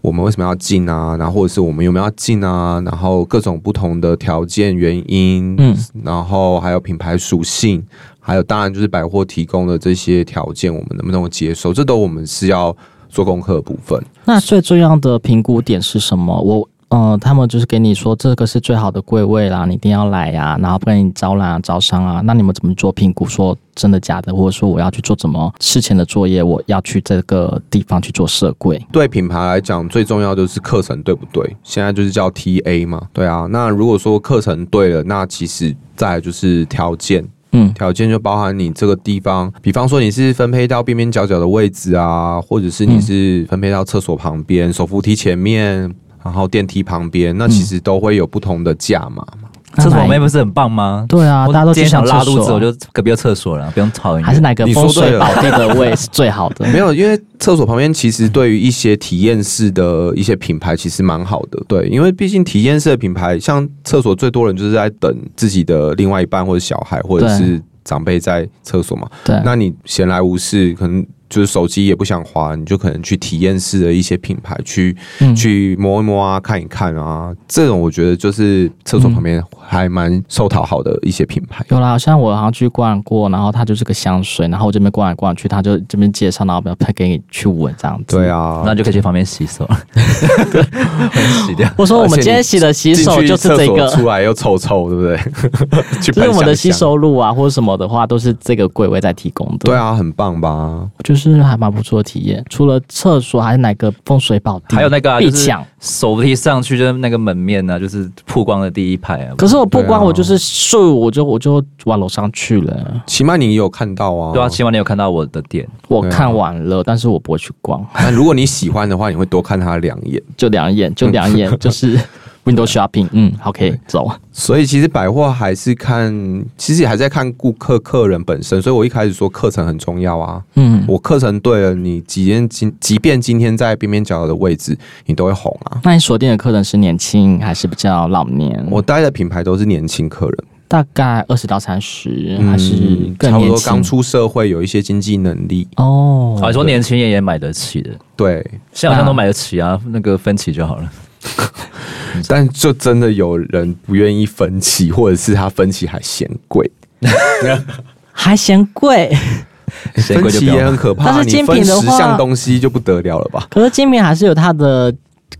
[0.00, 7.82] 我们为什么要进啊，然后或者是我们有没有要进啊，然后各种不同的条件原因，嗯，然后还有品牌属性。
[8.24, 11.74] 还有，当然就是百货提供的这些条件，我们能不能够接受？
[11.74, 12.74] 这都我们是要
[13.08, 14.00] 做功课的部分。
[14.24, 16.40] 那最重要的评估点是什么？
[16.40, 22.20] 我，呃，他们就是给你说这个是最好的柜位啦，你一定要来呀，然后不跟你招揽啊、招商啊。
[22.24, 23.26] 那你们怎么做评估？
[23.26, 24.32] 说真的假的？
[24.32, 26.44] 或者说我要去做什么事前的作业？
[26.44, 28.80] 我要去这个地方去做设柜？
[28.92, 31.56] 对品牌来讲，最重要就是课程对不对？
[31.64, 33.48] 现在就是叫 TA 嘛，对啊。
[33.50, 37.26] 那如果说课程对了，那其实再来就是条件。
[37.52, 49.48] 嗯，条件就包含你这个地方，比方说你是分配到边边角角的位置啊，或者是你是分配到厕所旁边、手扶梯前面，然后电梯旁边，那其实都会有不同的价码嘛。
[49.76, 51.04] 厕所旁边不是很棒吗？
[51.08, 54.14] 对啊，大家都经常拉肚子，我就隔壁有厕所了，不用吵。
[54.22, 56.66] 还是哪个风水宝地的 位是最好的？
[56.68, 61.62] 没有，因为厕所旁边其实对于一些体验式的一些品牌其实蛮好的。
[61.66, 69.08] 对，因为毕竟体验式的品牌，像厕所最多人就是在等自己的另外一半或者小孩或者是长辈在厕所嘛。
[69.24, 71.04] 对，那你闲来无事可能。
[71.32, 81.64] 就是手机也不想滑，你就可能去体验式的一些品牌去、嗯、去摸一摸啊，看一看啊，这种我觉得就是厕所旁边还蛮受讨好的一些品牌。
[81.70, 88.14] 有啦，像我好像去逛过，然后它就是个香水，然后我这边逛来逛去，他就这边介绍，然后要拍给你去闻这样子。
[88.18, 89.80] 对啊，那就可以去旁边洗手了，
[91.46, 91.66] 洗掉。
[91.78, 95.80] 我说我们今天洗的洗手就是这个，出来又臭臭，对不对？
[96.02, 99.60] 就是我们的吸收露啊，或者什么的话，都是这个柜位在提供的。
[99.64, 100.86] 对啊，很棒吧？
[101.02, 101.21] 就是。
[101.30, 104.76] 是还蛮不错的体验，除了厕所还是哪个风水宝地？
[104.76, 109.34] 还有那个壁墙，手提上去就是那个门面呢、啊，就是曝光的第一排啊。
[109.36, 113.02] 可是我曝光，我就是树，我就我就往楼上去了。
[113.06, 117.84] 起码你有看到啊，对啊，起码你有看到我的店，我看完了，但是我不会去逛。
[117.94, 121.98] 那如果你喜欢的话，你会多看他两眼，就两眼，就两眼， 就是。
[122.44, 124.10] Window shopping，嗯，OK，走。
[124.32, 126.12] 所以其实百货还是看，
[126.56, 128.60] 其实也还在看顾客、客人本身。
[128.60, 130.42] 所以我一开始说课程很重要啊。
[130.54, 134.76] 嗯，我课程对了，你即便今即便今天在边边角角的位置，
[135.06, 135.80] 你都会红啊。
[135.84, 138.66] 那你锁定的客人是年轻还是比较老年？
[138.68, 142.74] 我待的品牌都是年轻客人，大概二十到三十，还是
[143.16, 143.30] 更？
[143.30, 146.36] 差不多刚出社会，有一些经济能力哦。
[146.40, 150.90] 好，说年轻人也买得起的，对，现在好像都买得起啊，那个分期就好了。
[152.28, 156.70] 但就真的有人不愿意分期，或者是他分期还嫌贵，
[158.12, 159.10] 还嫌贵，
[159.94, 161.06] 分期也很可怕。
[161.06, 163.46] 但是精品的话，十项东西就不得了了吧？
[163.50, 164.94] 可是精品还是有它的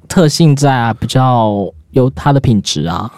[0.09, 3.11] 特性在啊，比较有它的品质啊。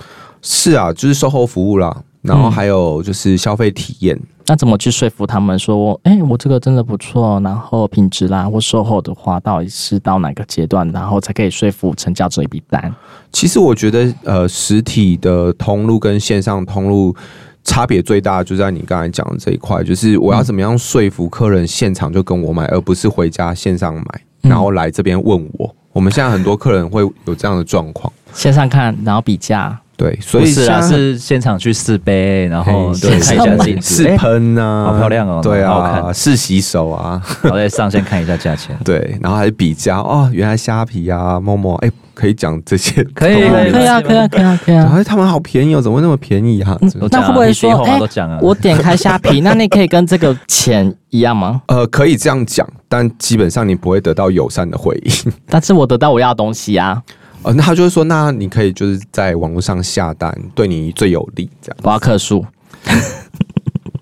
[0.42, 4.18] 是啊，就是售后服务啦，然后还有就是消费体验。
[4.46, 12.94] 那怎么去说服他们说，哎、欸，我这个真的不错，然后品质啦或售后的话，到底是到哪个阶段，然后才可以说服成交这一笔单？
[13.32, 17.16] 其实我觉得，呃，实体的通路跟线上通路
[17.62, 24.02] 差别最大，就在你刚才讲的这一块，就是我要怎么样说服客人现场就跟我买，而不是回家线上买，
[24.42, 25.74] 然后来这边问我。
[25.94, 29.80] 我们现在很多客人会有这样的状况，线上看，然后比价。
[29.96, 46.76] 对，所以是啊，是现场去试杯，然后对看一下镜子， 试喷啊，好漂亮哦，对啊，试洗手啊， 然后再上线看一下价钱， 对，然后还是比价哦，原来虾皮啊、陌陌，哎，可以讲这些，可以，可以啊，可以啊，可以啊，可以啊，哎，他们好便宜哦，怎么会那么便宜哈？
[47.10, 48.00] 那会不会说，哎，
[48.40, 51.62] 我点开虾皮，那你可以跟这个钱一样吗？
[51.68, 57.00] 呃，可以这样讲，但基本上你不会得到友善的回应，但是我得到我要的东西啊。
[57.44, 61.76] 呃，那他就是说，那你可以就是在网络上下单，对你最有利，这样。
[61.82, 62.44] 我要客诉，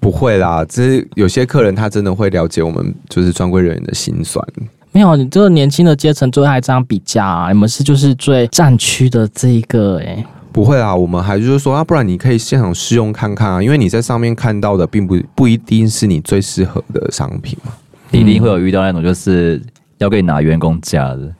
[0.01, 4.47] 不会啦，只是有些客人他真的会了解我们就是专柜人员的心酸。
[4.93, 10.27] 没有，你这个年轻的阶层最爱这样比价啊，你们是就是最战区的这一个哎、欸。
[10.53, 17.73] 不会啊，我们还就是说啊，不然你可以现场试用看看啊，因为你在上面看到的并不不一定是你最适合的商品嘛，
[18.13, 19.61] 你一定会有遇到那种就是。
[20.03, 21.33] 要给你拿员工价的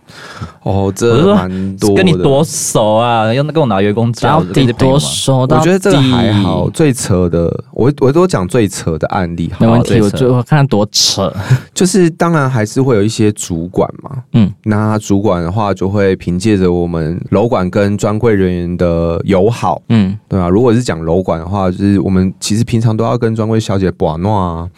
[0.63, 3.33] 哦，这蛮多，跟你多熟啊？
[3.33, 5.41] 要跟我拿员工价，到底多熟？
[5.41, 6.71] 我觉得这个还好。
[6.71, 10.01] 最扯的，我我都讲最扯的案例，没问题。
[10.01, 11.33] 我最我看多扯，
[11.75, 20.49] 就是当然还是会有一些主管嘛，嗯，那主管的话就会凭借着我们楼管跟专柜人员的友好，嗯，对吧？
[20.49, 24.69] 如果是讲楼管的话，就是我们其实平常都要跟专柜小姐把弄啊，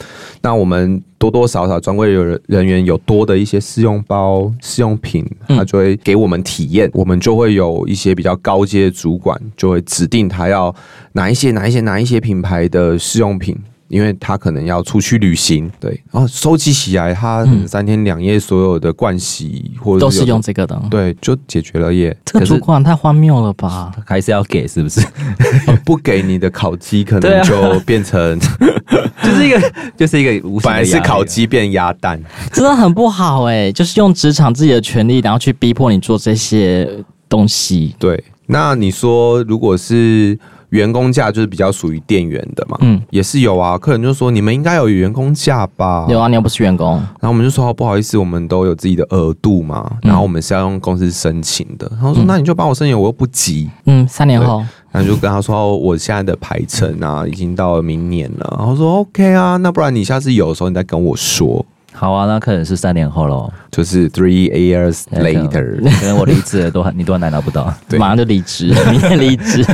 [0.45, 1.03] 那我们。
[1.17, 6.91] 多多少少专柜有人员有多的一些试用包、试用品，他就会给我们体验。
[6.93, 10.75] 我们就会有一些比较高阶的主管，就会指定他要
[11.13, 13.57] 哪一些、哪一些、哪一些品牌的试用品。
[13.95, 22.17] 因为他可能要出去旅行，对，然后收集起来，他三天两夜所有的盥洗或者都是用这个的，对，就解决了耶。
[22.25, 23.93] 这个主管太荒谬了吧？
[24.05, 25.01] 还是要给是不是？
[25.87, 28.37] 不给你的烤鸡可能就变成，
[29.23, 32.21] 就是一个就是一个无，本来是烤鸡变鸭蛋，
[32.53, 33.71] 真的很不好哎。
[33.71, 36.91] 就是用职场自己的权利，然后去逼迫你做这些
[37.29, 37.95] 东西。
[38.01, 40.37] 对，那你说如果是？
[40.75, 43.79] 员工价就是比较属于店员的嘛，嗯，也是有啊。
[43.79, 46.05] 客人就说，你们应该有员工价吧？
[46.09, 46.97] 有啊，你又不是员工。
[47.21, 49.89] 然后我们就说不好意思，我们都有自己的额度嘛。
[50.03, 51.89] 然后我们是要用公司申请的。
[51.93, 53.71] 然后说那你就帮我申请，我又不急。
[53.87, 54.65] 嗯，三年后。
[54.91, 58.57] 然后就跟他说，我现在的排程啊，已经到了明年了。
[58.59, 61.65] 然后说 OK 啊，那不然你下次有的时候你再跟我说。
[62.05, 69.65] 好啊，那可能是三年后喽，就是 three years later， 可能我离职了都还你都难拿不到， 对，马上就离职， 明天离职。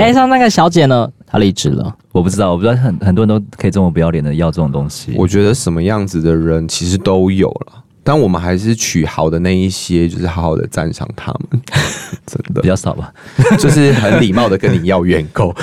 [0.00, 5.12] 哎，像那个小姐呢，她离职了，我不知道，我不知道很很多人都可以这么不要脸的要这种东西。
[5.16, 11.62] 我觉得什么样子的人其实都有了，但我们还是取好的那一些，就是好好的赞赏他们，
[12.26, 13.12] 真的比较少吧，
[13.58, 15.54] 就是很礼貌的跟你要原购。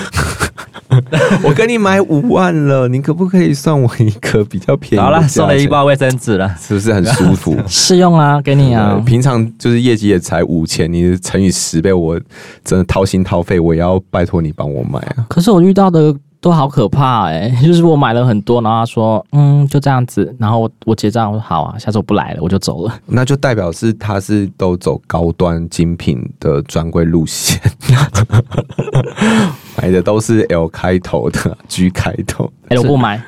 [1.44, 5.04] 我跟你买五万了，你可不可以算我一个比较便宜？
[5.04, 7.58] 好了，送了一包卫生纸了，是不是很舒服？
[7.68, 9.02] 试用啊，给你啊。
[9.06, 12.20] 平常就是业绩也才五千，你乘以十倍，我
[12.64, 15.26] 真的掏心掏肺，我也要拜托你帮我买啊。
[15.28, 22.94] 可是我遇到的都好可怕哎、欸， 就是我买了很多，然后他说嗯就这样子，然后我我结账我说好啊，下次我不来了，我就走了。
[23.08, 27.60] 那就代表是他是都走高端精品的专柜路线。
[29.82, 33.22] 买的都是 L 开头的，G 开头，L 不买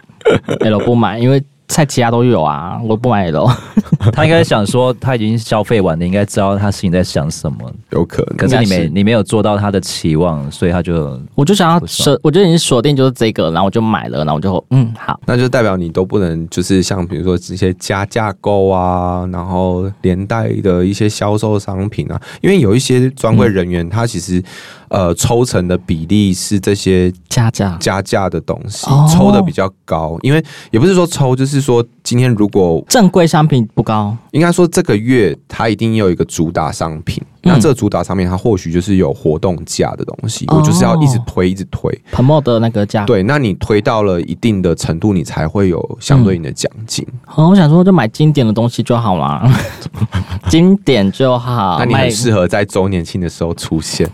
[0.62, 1.44] ，L 不买，因为。
[1.70, 3.48] 菜其他都有啊，我不买了。
[4.12, 7.58] 他应该想说他已经消费完了，你应该知道他心里在想什么。
[7.92, 24.44] 有可能，可是你没你没有做到他的期望，所以他就我就想要锁，我觉得已经锁定就是这个，然后我就买了，然后我就嗯好，那就代表你都不能就是像比如说这些加价购啊，然后连带的一些销售商品啊，因为有一些专柜人员他其实。
[24.90, 27.78] 呃，抽成的比例是这些加价。
[27.80, 41.90] 加价的东西抽的比较高，因为也不是说抽，就是说今天如果正规商品不高，应该说这个月它一定有一个主打商品，那这个主打商品它或许就是有活动价的东西，我就是要一直推一直推。
[42.12, 47.06] Promote 的那个价，对，那你推到了一定的程度，你才会有相对应的奖金。
[47.36, 49.48] 哦，我想说就买经典的东西就好啦，
[50.50, 54.10] 经典就好，那你很适合在周年庆的时候出现。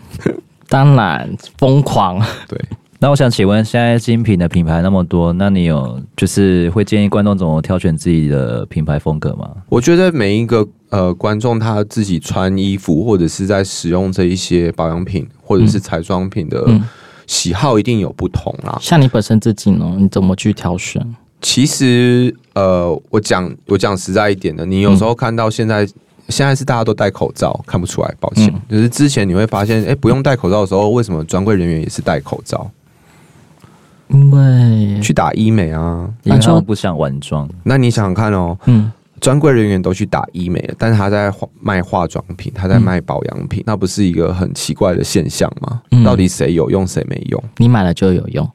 [0.68, 2.20] 当然疯狂。
[2.48, 2.60] 对，
[3.00, 9.50] 那我想请问，现在精品的品牌那么多，那你有就是会建议观众怎么挑选自己的品牌风格吗？
[9.70, 16.66] 我觉得每一个呃观众他自己穿衣服或者是在使用这一些保养品或者是彩妆品的
[17.28, 18.78] 喜好一定有不同啦。
[18.82, 21.16] 像你本身自己呢，你怎么去挑选？
[21.42, 25.88] 其实呃，我讲我讲实在一点的，你有时候看到现在。
[26.30, 28.48] 现在是大家都戴口罩，看不出来，抱歉。
[28.48, 32.70] 嗯、就是之前你会发现，哎、欸，不用戴口罩的时候，为什么专柜人员也是戴口罩？
[34.08, 37.50] 因为去打医美啊，因为他们不想晚装。
[37.64, 45.82] 那你想想看哦，嗯，专柜人员都去打医美了，但是他在卖化妆品，他在卖保养品，嗯、那不是一个很奇怪的现象吗？
[45.92, 47.44] 嗯、到底谁有用，谁没用？
[47.58, 48.48] 你买了就有用，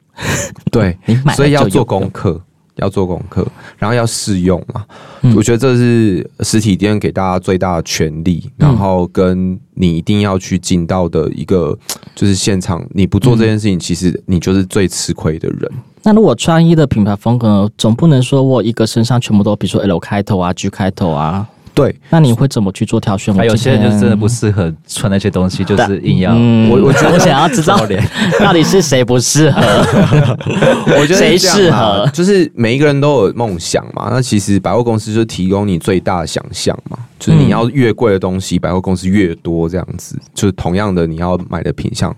[0.71, 2.41] 对， 你买了所以要做功课。
[2.75, 3.45] 要做功课，
[3.77, 4.85] 然后要试用嘛。
[5.21, 11.77] 嗯、我觉得这是实体店给大家最大的权利，嗯、然后跟你一定要去进到的一个
[12.15, 15.71] 就是现场，你不做这件事情，嗯、其实你就是最吃亏的人。
[16.03, 21.47] 那如果穿衣的品牌风格，总不能说我一个身上全部都，比如说 L 开头啊、G 开头啊。
[21.73, 23.33] 对，那你会怎么去做挑选？
[23.33, 26.31] 还有些人就是真的不适合穿那些东西，就是硬要。
[26.35, 27.77] 嗯、我我觉得我想要知道
[28.39, 29.61] 到底是谁不适合？
[30.99, 32.09] 我觉得谁适合？
[32.13, 34.09] 就是每一个人都有梦想嘛。
[34.11, 36.97] 那其实百货公司就提供你最大的想象嘛。
[37.19, 40.17] 就是你要越贵的东西，百货公司越多这样子。
[40.33, 42.11] 就是同样的，你要买的品相。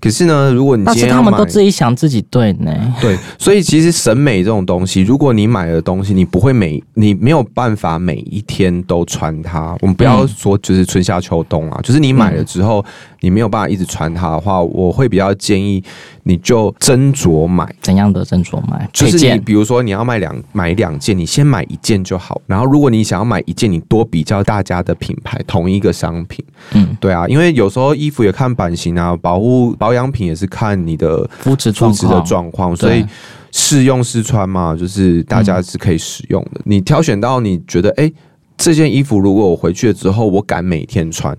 [0.00, 2.72] 可是呢，如果你今天他们都自己想自己对呢。
[2.98, 9.76] 对，所以其实审美这种东西，如果你买的东西，你不会每你没有办法每一天都穿它。
[9.80, 12.84] 我们不要说就是春夏秋冬啊，就是你买了之后。
[13.20, 15.82] 你没有办法一直穿它的话，我会比较建议
[16.24, 17.68] 你就斟酌买。
[17.80, 18.88] 怎样的斟酌买？
[18.92, 22.40] 就是你比如说你要买两买两件，你先买一件就好。
[22.46, 26.44] 然后如果你想要买一件，你多比较大家的品牌，同一个商品。
[26.72, 33.04] 嗯，对啊，因为有时候衣服也看版型啊，保护保养品也是看你的肤质肤质的状况，所以
[33.50, 36.60] 试用试穿嘛，就是大家是可以使用的。
[36.60, 38.14] 嗯、你挑选到你觉得，哎、欸，
[38.56, 41.36] 这件衣服如果我回去了之后，我敢每天穿。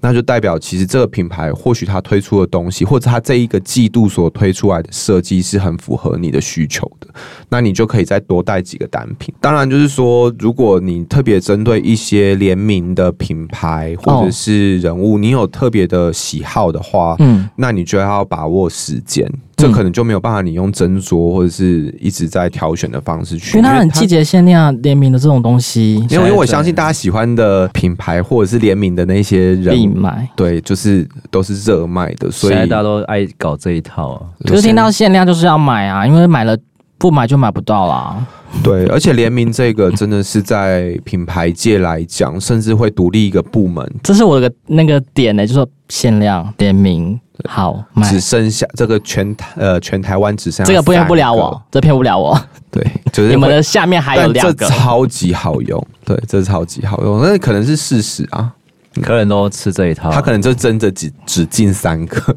[0.00, 7.08] 那就代表，其实这个品牌或许它推出的东西，或者它这一个季度所推出来的设计是很符合你的需求的，
[7.48, 9.34] 那你就可以再多带几个单品。
[9.40, 19.26] 当然，就是说，如果你特别针对一些联名的品牌或者是人物，你有特别的喜好的话，嗯，那你就要把握时间。
[19.56, 25.94] 这可能就没有办法，你用斟酌或者是一直在挑选的方式去，因为它很季节限定啊，联名的这种东西。
[26.10, 30.28] 因为因为我相信大家喜欢的品牌或者是联名的那些人，必买。
[30.34, 34.22] 对，就是都是热卖的，所以大家都爱搞这一套啊。
[34.44, 36.56] 就是听到限量就是要买啊，因为买了
[37.04, 38.26] 不买就买不到啦。
[38.62, 43.86] 对，而且联名这个真的是在品牌界来讲，甚至会独立一个部门。
[44.02, 47.20] 这是我的那个点呢、欸，就是说限量联名。
[47.46, 52.40] 好，只剩下这个全台呃全台湾只剩下这个骗不了我，这骗不了我。
[52.70, 52.82] 对，
[53.12, 55.86] 就是你们的下面还有两个，超级好用。
[56.06, 58.50] 对，这超级好用，那可能是事实啊，
[59.02, 62.36] 客人都吃这一套，他可能就真的只只进三个。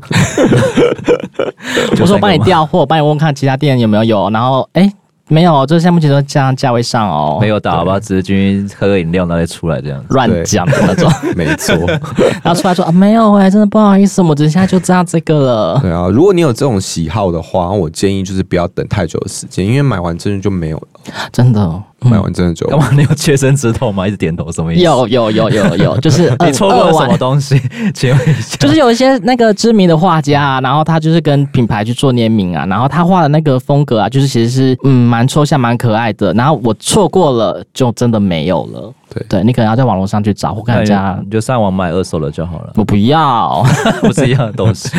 [1.99, 4.83] 我说我帮你调货，帮你问问看其他店有没有有，然后哎。
[4.83, 4.93] 欸
[5.29, 11.75] 没有，就是项目其实这样价位上哦，没有打吧，只是君喝个饮料，那就出来这样乱讲的那种， 没错。
[12.41, 15.79] 然后出来说啊，没有哎，真的不好意思，我们现在就知道这个了。
[15.81, 20.87] 对啊，如果你有这种喜好的话，我建议就是不要等太久的时间，因为买完真的就没有了，
[21.33, 21.83] 真的。
[22.01, 22.89] 买完真的就干嘛？
[22.95, 24.07] 你有切身之痛吗？
[24.07, 24.83] 一直点头什么意思？
[24.83, 27.59] 有有有有有， 就是你错过了什么东西？
[27.93, 36.31] 请问一下，就是有一些那个知名的画家啊，然后他就是跟品牌去做联名啊，然后他画的那个风格啊，就是其实是嗯蛮抽象、蛮可爱的。
[36.33, 38.93] 然后我错过了，就真的没有了。
[39.09, 42.73] 对对，你可能要在网络上去找，或看人家，你就上网买二手的就好了。
[42.75, 43.65] 我不要，
[44.03, 44.89] 不是一样的东西，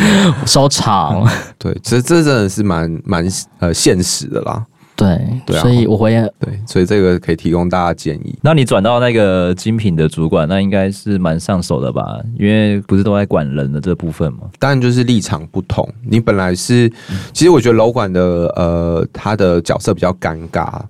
[0.45, 1.23] 收藏。
[1.57, 3.25] 对，其实这真的是蛮蛮
[3.59, 4.65] 呃现实的啦。
[4.99, 8.37] 对，对啊，所以我会对，所以这个可以提供大家建议。
[8.41, 12.19] 那你转到那个精品的主管，那应该是蛮上手的吧？
[12.37, 14.41] 因为不是都在管人的这部分吗。
[14.59, 15.87] 当然就是立场不同。
[16.03, 16.91] 你本来是，
[17.31, 18.21] 其实我觉得楼管的
[18.55, 20.81] 呃，他的角色比较尴尬，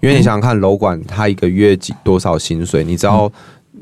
[0.00, 2.82] 因为你想想看，楼管他一个月几多少薪水？
[2.82, 3.30] 你知道？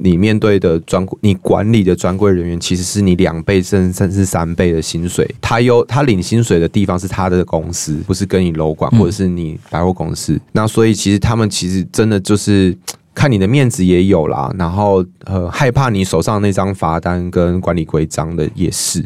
[0.02, 5.28] 你面对的专柜，你管理的专柜人员，其实是你两倍甚甚至三倍的薪水。
[5.40, 10.32] 他有他领薪水的地方是他的公司，不是跟你楼管或者是你百货公司。
[10.32, 12.76] 嗯、那所以其实他们其实真的就是
[13.14, 19.04] 看你的面子也有啦，然后呃害怕你手上那张罚单跟管理规章的也是。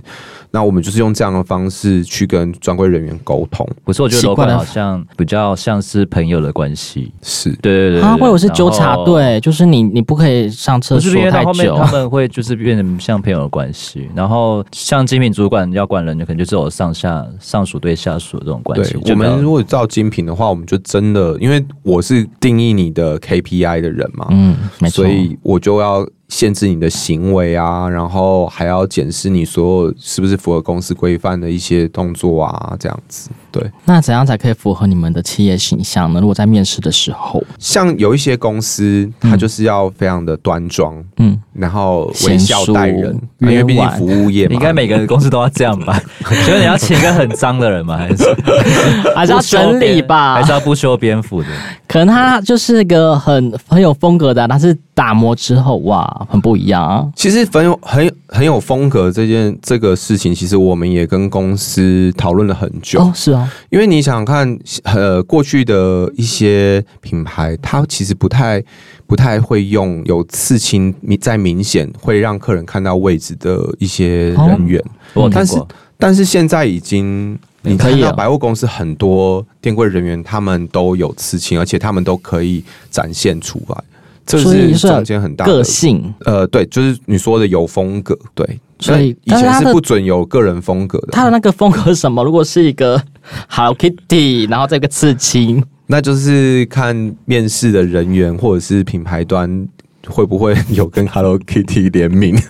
[0.55, 3.69] 那我们就是用这样的方式去跟专柜人员沟通。
[3.83, 7.13] 不是，我觉得楼管好像比较像是朋友的关系。
[7.23, 8.01] 是，对对对。
[8.01, 11.77] 他会有是纠察队，就是你你不可以上厕所太久。
[11.77, 14.09] 他们会就是变成像朋友的关系。
[14.15, 18.97] 然后像精品主管要管人，就可能就是有上下上属对下属的这种关系。
[19.07, 25.05] 我们如果照精品的话，我们就真的，因为我是定义你的 KPI 的人嘛，嗯，没错。
[25.05, 33.31] 所以我就要限制你的行为啊，然后还要检视你所有是不是符合公司规范的一些动作啊，这样子。
[33.53, 36.21] 对，那怎样才可以符合你们的企业形象呢？
[36.21, 46.01] 如果在面试的时候，像有一些公司，它就是要非常的端庄，嗯，然后微笑待人，因为毕竟服务业嘛，应该每个公司都要这样吧？
[46.45, 47.97] 觉得你要请一个很脏的人吗？
[47.97, 48.25] 还是
[49.15, 50.35] 还是要整理吧？
[50.35, 51.49] 还是要不修边幅的？
[51.87, 57.07] 可能他就是个很很有风格的，他是打磨之后哇，很不一样啊。
[57.15, 63.01] 其实很有很很有风格这件这个事情，其实我们也跟公司讨论了很久。
[63.01, 68.61] 哦，是啊，因为你想想看，呃，过去的一些品牌，它其实不太
[69.07, 74.83] 不太会用有刺青在明显会让客人看到位置的一些人员。
[75.15, 75.63] 哦，但是
[75.99, 77.39] 但是现在已经。
[77.67, 83.85] 你看到百货公司很多店柜人员，他们都有刺青，而且他们都可以展现出来，
[84.27, 86.13] 这是中间很大的个性。
[86.27, 88.61] 呃，对，就是你说的有风格，对。
[88.79, 91.09] 所以以前是不准有个人风格的。
[91.13, 92.23] 他的那个风格是什么？
[92.23, 93.03] 如果是一个
[93.49, 99.69] Hello Kitty，然后这个刺青，那就是看面试的人员或者是品牌端。
[100.09, 102.37] 会不会有跟 Hello Kitty 联名？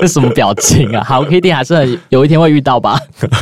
[0.00, 1.02] 这什么表情啊？
[1.08, 2.98] Hello Kitty 还是很有一天会遇到吧？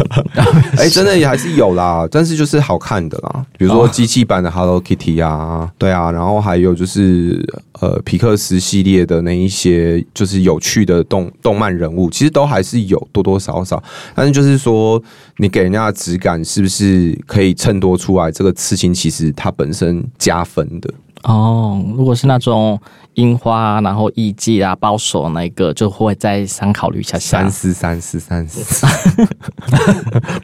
[0.77, 7.45] 哎、欸，真的也还是有啦，但是就是好看的啦，比如说机器版的 Hello Kitty 啊，对啊，然后还有就是
[7.81, 13.83] 呃皮克斯系列的那一些就是有趣的动动漫人物，其实都还是有多多少少，
[14.15, 15.03] 但是就是说
[15.39, 20.93] 你给人家的质感是不是可以衬托出来这个刺青其实它本身加分的。
[21.23, 22.79] 哦，如果是那种
[23.15, 27.41] 樱花，然后艺伎啊，包手那个，就会再三考虑一下下。
[27.43, 28.87] 三思三思三思，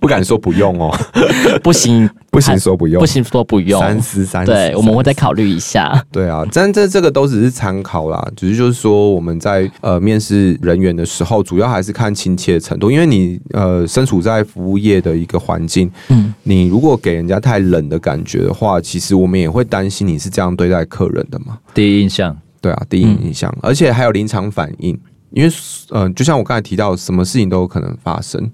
[0.00, 0.94] 不敢说不用哦，
[1.62, 4.52] 不行 不行说不用，不行说不用，三思三思。
[4.52, 6.04] 对，我们会再考虑一下。
[6.12, 21.58] 对啊，但这这个都只是参考啦，只是就是说我们在呃面试人员的时候，主要还是看亲切程度，因为你呃身处在服务业的一个环境，嗯，你如果给人家太冷的感觉的话，其实我们也会担心你是这样对待客人的嘛。
[21.74, 22.36] 第一印象。
[22.60, 24.98] 对啊，第一印象，嗯、而且还有临场反应，
[25.30, 25.48] 因为
[25.90, 28.50] 嗯、呃，就像我刚才提到，什么事情都有可能发生，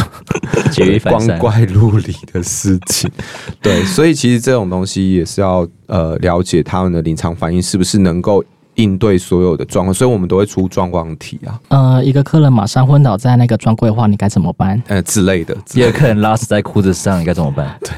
[1.02, 3.10] 光怪陆离的事情，
[3.62, 8.44] 对，所以其实这种东西也是要呃了解他们的临场反应是不是能够。
[8.76, 11.58] 应对所有的状况，所以我们都会出状况题啊。
[11.68, 14.82] 呃，一个客人马上昏倒在那个专柜的话，你该怎么办？
[14.88, 15.54] 呃，之类的。
[15.74, 17.76] 一个客人拉屎在裤子上，你该怎么办？
[17.84, 17.90] 对，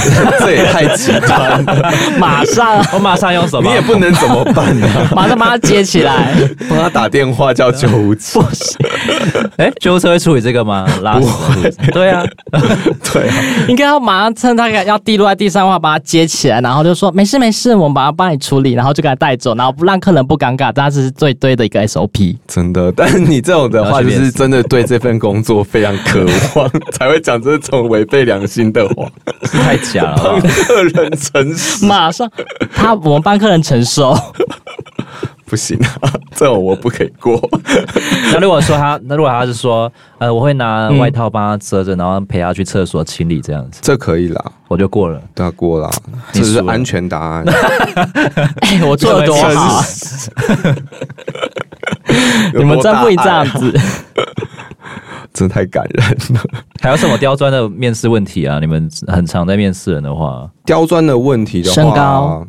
[0.40, 1.92] 这也太极端了。
[2.18, 3.68] 马上，我马上用什么？
[3.68, 4.88] 你也不能怎么办呢？
[5.14, 6.34] 马上把他接起来，
[6.68, 8.40] 帮他打电话叫救护车。
[8.40, 8.78] 不行。
[9.56, 10.86] 哎，救护车会处理这个吗？
[11.02, 11.28] 拉屎。
[11.92, 12.24] 对啊，
[13.12, 13.34] 对啊，
[13.68, 20.21] 应该要马上趁他要滴落在地上的话，把他接起来，然后就说没事没事，我们把他帮你处理，然后就给他带走，然后不让客人。
[20.26, 22.36] 不尴尬，但是是最对的一个 SOP。
[22.46, 29.10] 真的，但是你这种的话，就是 真的对这份工作非常渴望，才会讲这种违背良心的话，
[29.42, 30.20] 太假了。
[30.22, 32.30] 帮客人承受，马上
[32.74, 34.16] 他我们帮客人承受，
[35.52, 37.38] 不行啊， 这种我不可以过。
[38.32, 45.90] 那如果说他，那如果他是说，呃，我会拿外套帮他遮着，然后陪他去厕所清理这样子，这可以啦，我就过了，对，过了，
[46.32, 47.44] 这是安全答案。
[48.64, 49.84] 哎，我做的多好，
[52.54, 53.78] 你们真不会这样子，
[55.34, 56.40] 真太感人了。
[56.80, 58.58] 还有什么刁钻的面试问题啊？
[58.58, 62.46] 你们很常在面试人的话，刁钻的问题的话，身高，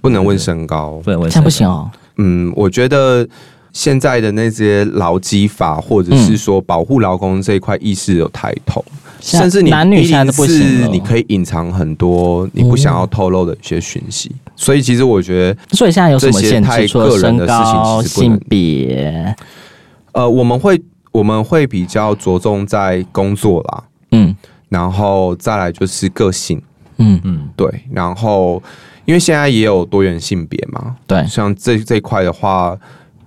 [0.00, 1.90] 不能问身高，不能问，这样不行哦。
[2.16, 3.26] 嗯，我觉得
[3.72, 14.30] 现在的那些劳基法，或者是说保护劳工这一块意识有抬头，嗯、甚至你男女现在都不行，你可以隐藏很多你不想要透露的一些讯息。
[14.32, 16.68] 嗯、所以其实我觉得，所以现在有什么限制？
[16.68, 19.34] 太个人的事情，性别，
[20.12, 24.36] 呃，我们会我们会比较着重在工作啦，嗯，
[24.68, 26.62] 然后再来就是个性，
[26.98, 28.62] 嗯嗯，对，然后。
[29.04, 32.76] 因为现在也有多元性别嘛，对，像这这一块的话，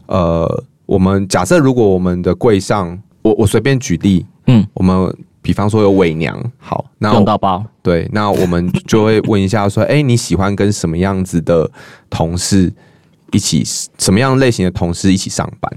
[0.07, 11.69] 呃，我们假设如果我们的柜上，我我随便举例，嗯，我们比方说有伪娘，好，那用到包，对，那我们就会问一下说， 哎、欸，你喜欢跟什么样子的
[12.09, 12.73] 同事
[13.31, 13.63] 一起，
[13.99, 15.71] 什么样类型的同事一起上班？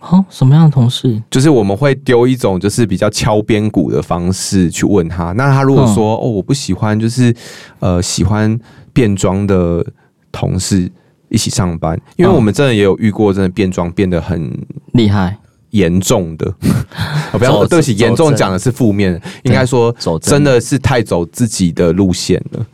[0.00, 1.20] 哦，什么样的同事？
[1.30, 7.34] 就是我们会丢一种就是比较敲边鼓的方式去问他，那他如果说，哦，我不喜欢，就是
[7.78, 8.58] 呃，喜欢。
[8.96, 9.84] 变装的
[10.32, 10.90] 同事
[11.28, 14.50] 一起上班，因为我们真的也有遇过，真的变装变得很
[14.94, 15.36] 厉害、
[15.72, 16.50] 严重的。
[17.38, 22.66] 不要说对不起，严重讲的是负面，应该说真的是太走自己的路线了。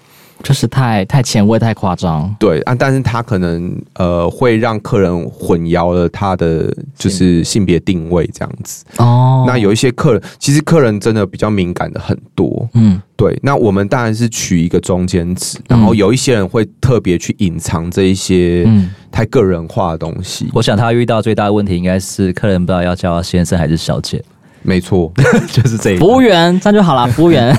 [0.43, 2.35] 就是太太前卫、太夸张。
[2.39, 8.85] 对啊，但是他可能呃会让客人混淆了他的就是性别定位这样子。
[8.99, 12.69] 哦，那有一些客人其实客人真的比较敏感的很多。
[12.75, 13.39] 嗯，对。
[13.43, 18.69] 那我们当然是取一个中间值，然后有一些人会特别去隐藏这一些
[19.11, 20.51] 太个人化的东西。
[20.53, 24.23] 我想他遇到最大的问题应该是客人不知道要叫先生还是小姐。
[24.63, 25.13] 没错，
[25.53, 27.07] 就是这一服务员，这样就好了。
[27.09, 27.57] 服务员，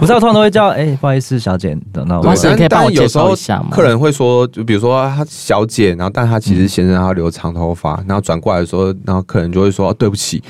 [0.00, 2.20] 我知道通常都会叫，哎、欸，不好意思，小姐，等到。
[2.22, 3.68] 老师可以帮我介绍一下吗？
[3.70, 10.42] 客人会说，就比如说他小姐，然后但他其实先生他留长头发，然后转过来的时候，然后客人就会说，对不起。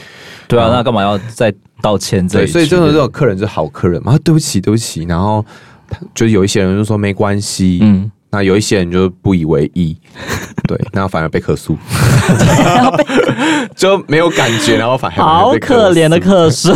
[0.49, 2.27] 对啊，那干嘛要再道歉？
[2.29, 4.19] 对，所以真的这种客人是好客人嘛？
[4.25, 5.05] 对不起，对不起。
[5.05, 5.45] 然后
[6.15, 8.11] 就有一些人就说没关系，嗯。
[8.33, 9.95] 那有一些人就不以为意，
[10.67, 11.77] 对，那反而被客诉，
[13.77, 16.73] 就没有感觉，然后反而好可怜的客诉。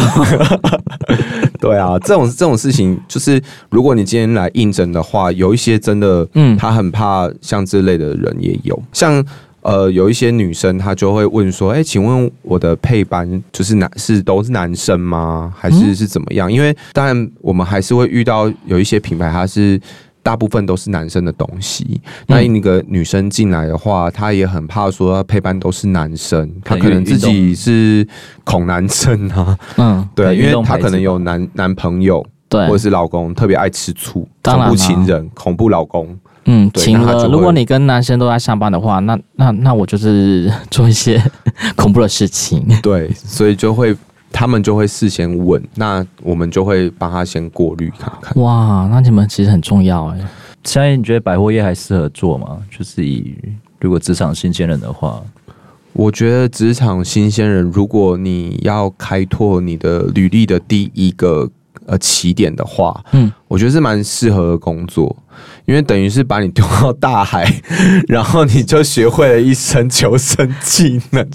[1.59, 9.25] 对啊，这种这种事情，就是如果你今天来应征的话，有一些真的，嗯，他很怕像这类的人也有，像
[9.63, 15.51] 呃，有一些女生她就会问说，哎，请问我的配班就是男是都是男生吗？
[15.57, 16.53] 还是是怎么样？
[16.53, 19.81] 因为当然我们还是会遇到有一些品牌，它是。
[20.27, 28.05] 大部分都是男生的东西，那那个女生进来的话，她也很怕说配班都是男生，她可能自己是
[28.43, 37.29] 恐男生啊，嗯，对，因为她可能有男男朋友，对，或者是老公特别爱吃醋，恐怖情人、恐怖老公，嗯，情了。
[37.29, 41.23] 如果你跟男生都在上班的话，那那那我就是做一些
[41.77, 43.97] 恐怖的事情，对，所以就会。
[44.33, 48.43] 他们就会事先问，那我们就会帮他先过滤看看。
[48.43, 50.19] 哇，那你们其实很重要哎。
[50.65, 52.59] 现在你觉得百货业还适合做吗？
[52.71, 53.35] 就是以
[53.81, 55.23] 如果职场新鲜人的话，
[55.93, 61.49] 我觉得职场新鲜人，如果你要开拓你的履历的第一个
[61.87, 65.17] 呃起点的话，嗯，我觉得是蛮适合的工作，
[65.67, 67.51] 因为等于是把你丢到大海，
[68.09, 71.27] 然后你就学会了一身求生技能。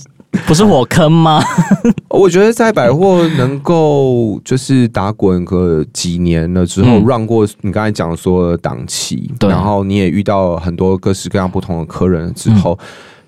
[0.48, 1.44] 不是火坑吗？
[2.10, 12.78] 我觉得在百货能够就是打滚个几年了之后，run 过你刚才讲说的档期，然后你也遇到很多各式各样不同的客人之后，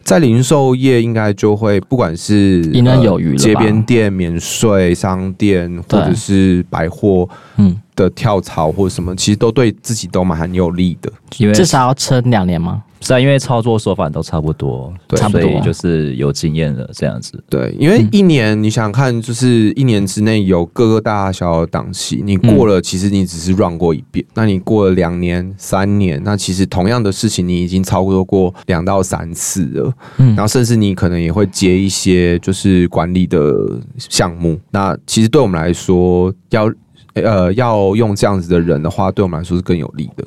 [0.03, 7.27] 在零售业应该就会不管是游有余街边店免税商店，或者是百货
[7.57, 12.83] 嗯的跳槽或者什么，其实都对自己都蛮很有利的，因为至少要撑两年吗？
[13.05, 17.37] 是啊，因为操作手法都差不多，对，差不多就是有经验了这样子。
[17.49, 24.25] 对，因为一年你想看，就是一年之内有各个大小的档期，你过了，其实你只是 run 过一遍。
[24.33, 29.93] 那你过了两年、三年，那其实同样的事情你已经操作过两到三次了。
[30.19, 33.53] 嗯，然后甚至你可能也会接一些就是管理的
[33.97, 34.57] 项目。
[34.71, 36.71] 那其实对我们来说，要
[37.13, 40.23] 呃要用这样子的人的话，对我们来说是更有利的。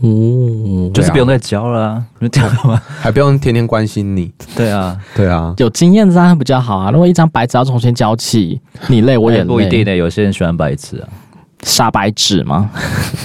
[0.00, 2.80] 哦，就是不用再教了，啊， 就这样吗？
[3.00, 4.30] 还不用天天关心你。
[4.54, 6.90] 对啊，对啊，有经验当然比较好啊。
[6.90, 9.44] 如果一张白纸要重新交起，你累我也累。
[9.44, 11.08] 不一定的，有些人喜欢白纸啊，
[11.62, 12.70] 傻白纸吗？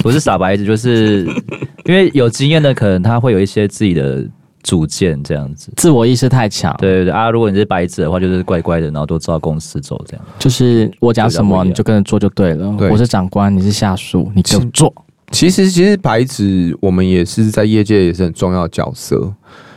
[0.02, 1.26] 不是傻白纸，就是
[1.84, 4.26] 因为有经验的，可能他会有一些自己的
[4.64, 6.76] 主见，这样子，自我意识太强。
[6.80, 10.26] 对对对啊，如果你是白纸的话，就是乖乖的，然后都照公司走，这样。
[10.40, 12.76] 就是我讲什么你就跟着做就对了。
[12.78, 14.94] 对，我是长官，你是下属，你就做。
[15.32, 19.34] 其实，其实白纸我们也是在业界也是很重要的角色，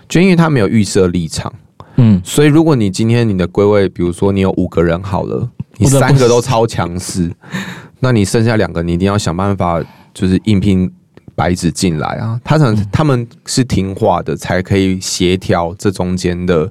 [0.09, 1.53] 就因为他没有预设立场，
[1.97, 7.33] 嗯，所以如果你今天你的归位，比如说你有五个人好了，你三个都超强势，
[8.01, 9.83] 那你剩下两个，你一定要想办法
[10.13, 10.91] 就是应聘。
[11.35, 16.71] 白纸进来啊，他可能他们是听话的，才可以协调这中间的，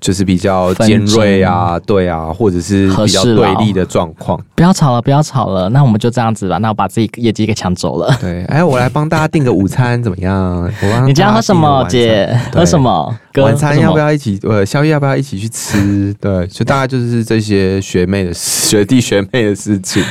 [0.00, 4.40] 就是比较尖锐啊，对啊，或者是比较对立的状况。
[4.54, 6.58] 不要吵了，不要吵了，那我们就这样子吧。
[6.58, 8.14] 那我把自己业绩给抢走了。
[8.20, 10.68] 对，哎，我来帮大家订个午餐怎么样？
[11.04, 12.38] 你今天喝什么， 姐？
[12.52, 13.16] 喝什么？
[13.36, 14.38] 晚餐要不要一起？
[14.42, 16.12] 呃，宵夜要不要一起去吃？
[16.20, 20.02] 对，就大概就是这些学妹的学弟学妹的事情，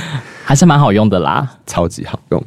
[0.45, 2.41] 还是蛮好用的啦，超级好用。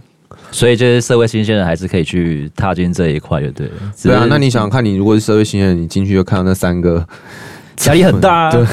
[0.50, 3.72] 所以就是社会新鲜人还是可以去踏进这一块，就对了。
[4.02, 7.06] 对啊，那你想想看，你如果是社会新鲜人，你进去就看到那三个，
[7.86, 8.50] 压力很大啊。
[8.52, 8.66] 对，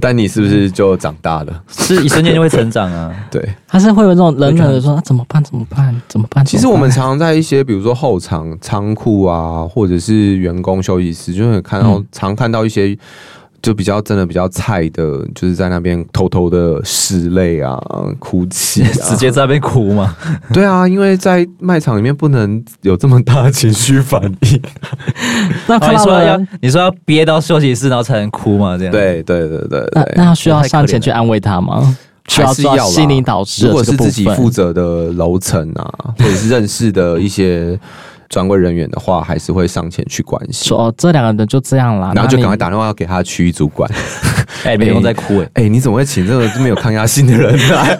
[0.00, 1.62] 但你是不是就长大了？
[1.68, 3.14] 是一瞬间就会成长啊。
[3.30, 5.42] 对，他是会有这种冷冷的说：“啊，怎么办？
[5.44, 6.02] 怎么办？
[6.08, 12.96] 怎么办？”其实我们常常在一些比如说后场仓库啊，或者是员工休息室，就会看到常看到一些。
[13.62, 17.78] 就比较真的比较菜的，就是在那边偷偷的拭泪啊、
[18.18, 20.16] 哭泣啊， 直接在那边哭吗？
[20.52, 24.62] 对啊，因为在卖场里面不能有这么大的情绪反应。
[25.68, 28.78] 那看到了，你说要你说要憋到休息室然后才能哭吗？
[28.78, 28.92] 这样？
[28.92, 31.96] 对对对对，对，那那需要上前去安慰他吗？
[32.28, 33.66] 需要做心理导师。
[33.66, 37.78] 如果是自己负责的楼层啊，或者是认识的一些。
[38.30, 40.68] 专柜人员的话，还是会上前去关心。
[40.68, 43.90] 说哦，这两个人就这样啦，然后就赶快打电话要给他的区域主管。
[44.64, 47.98] 哎、 欸，没有在哭哎、欸欸，你怎么会请这个没有抗压性的人来？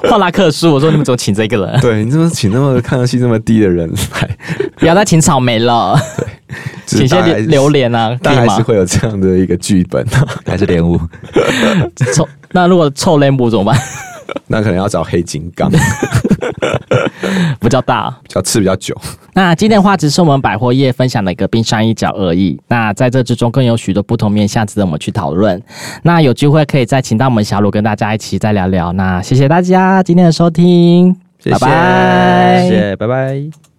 [0.08, 1.80] 华拉克书，我说你们怎么请这个人？
[1.80, 4.36] 对，你怎么请那么抗压性这么低的人来？
[4.76, 5.98] 不要再请草莓了。
[6.88, 10.02] 对，请些榴莲啊，大概是会有这样的一个剧本，
[10.46, 10.98] 还是莲雾？
[12.14, 13.78] 臭，那如果臭莲雾怎么办？
[14.48, 15.70] 那可能要找黑金刚，
[17.60, 18.96] 比较大，比较吃比较久。
[19.32, 22.60] 那今天的话只是我们百货业分享的一个冰山一角而已。
[22.68, 25.60] 那在这之中更有许多不同面向值得我们去讨论。
[26.02, 28.92] 那有机会可以再请到我们小鲁跟大家一起再聊聊。
[28.92, 33.73] 那谢谢大家今天的收听，谢谢，拜拜，谢谢，拜拜。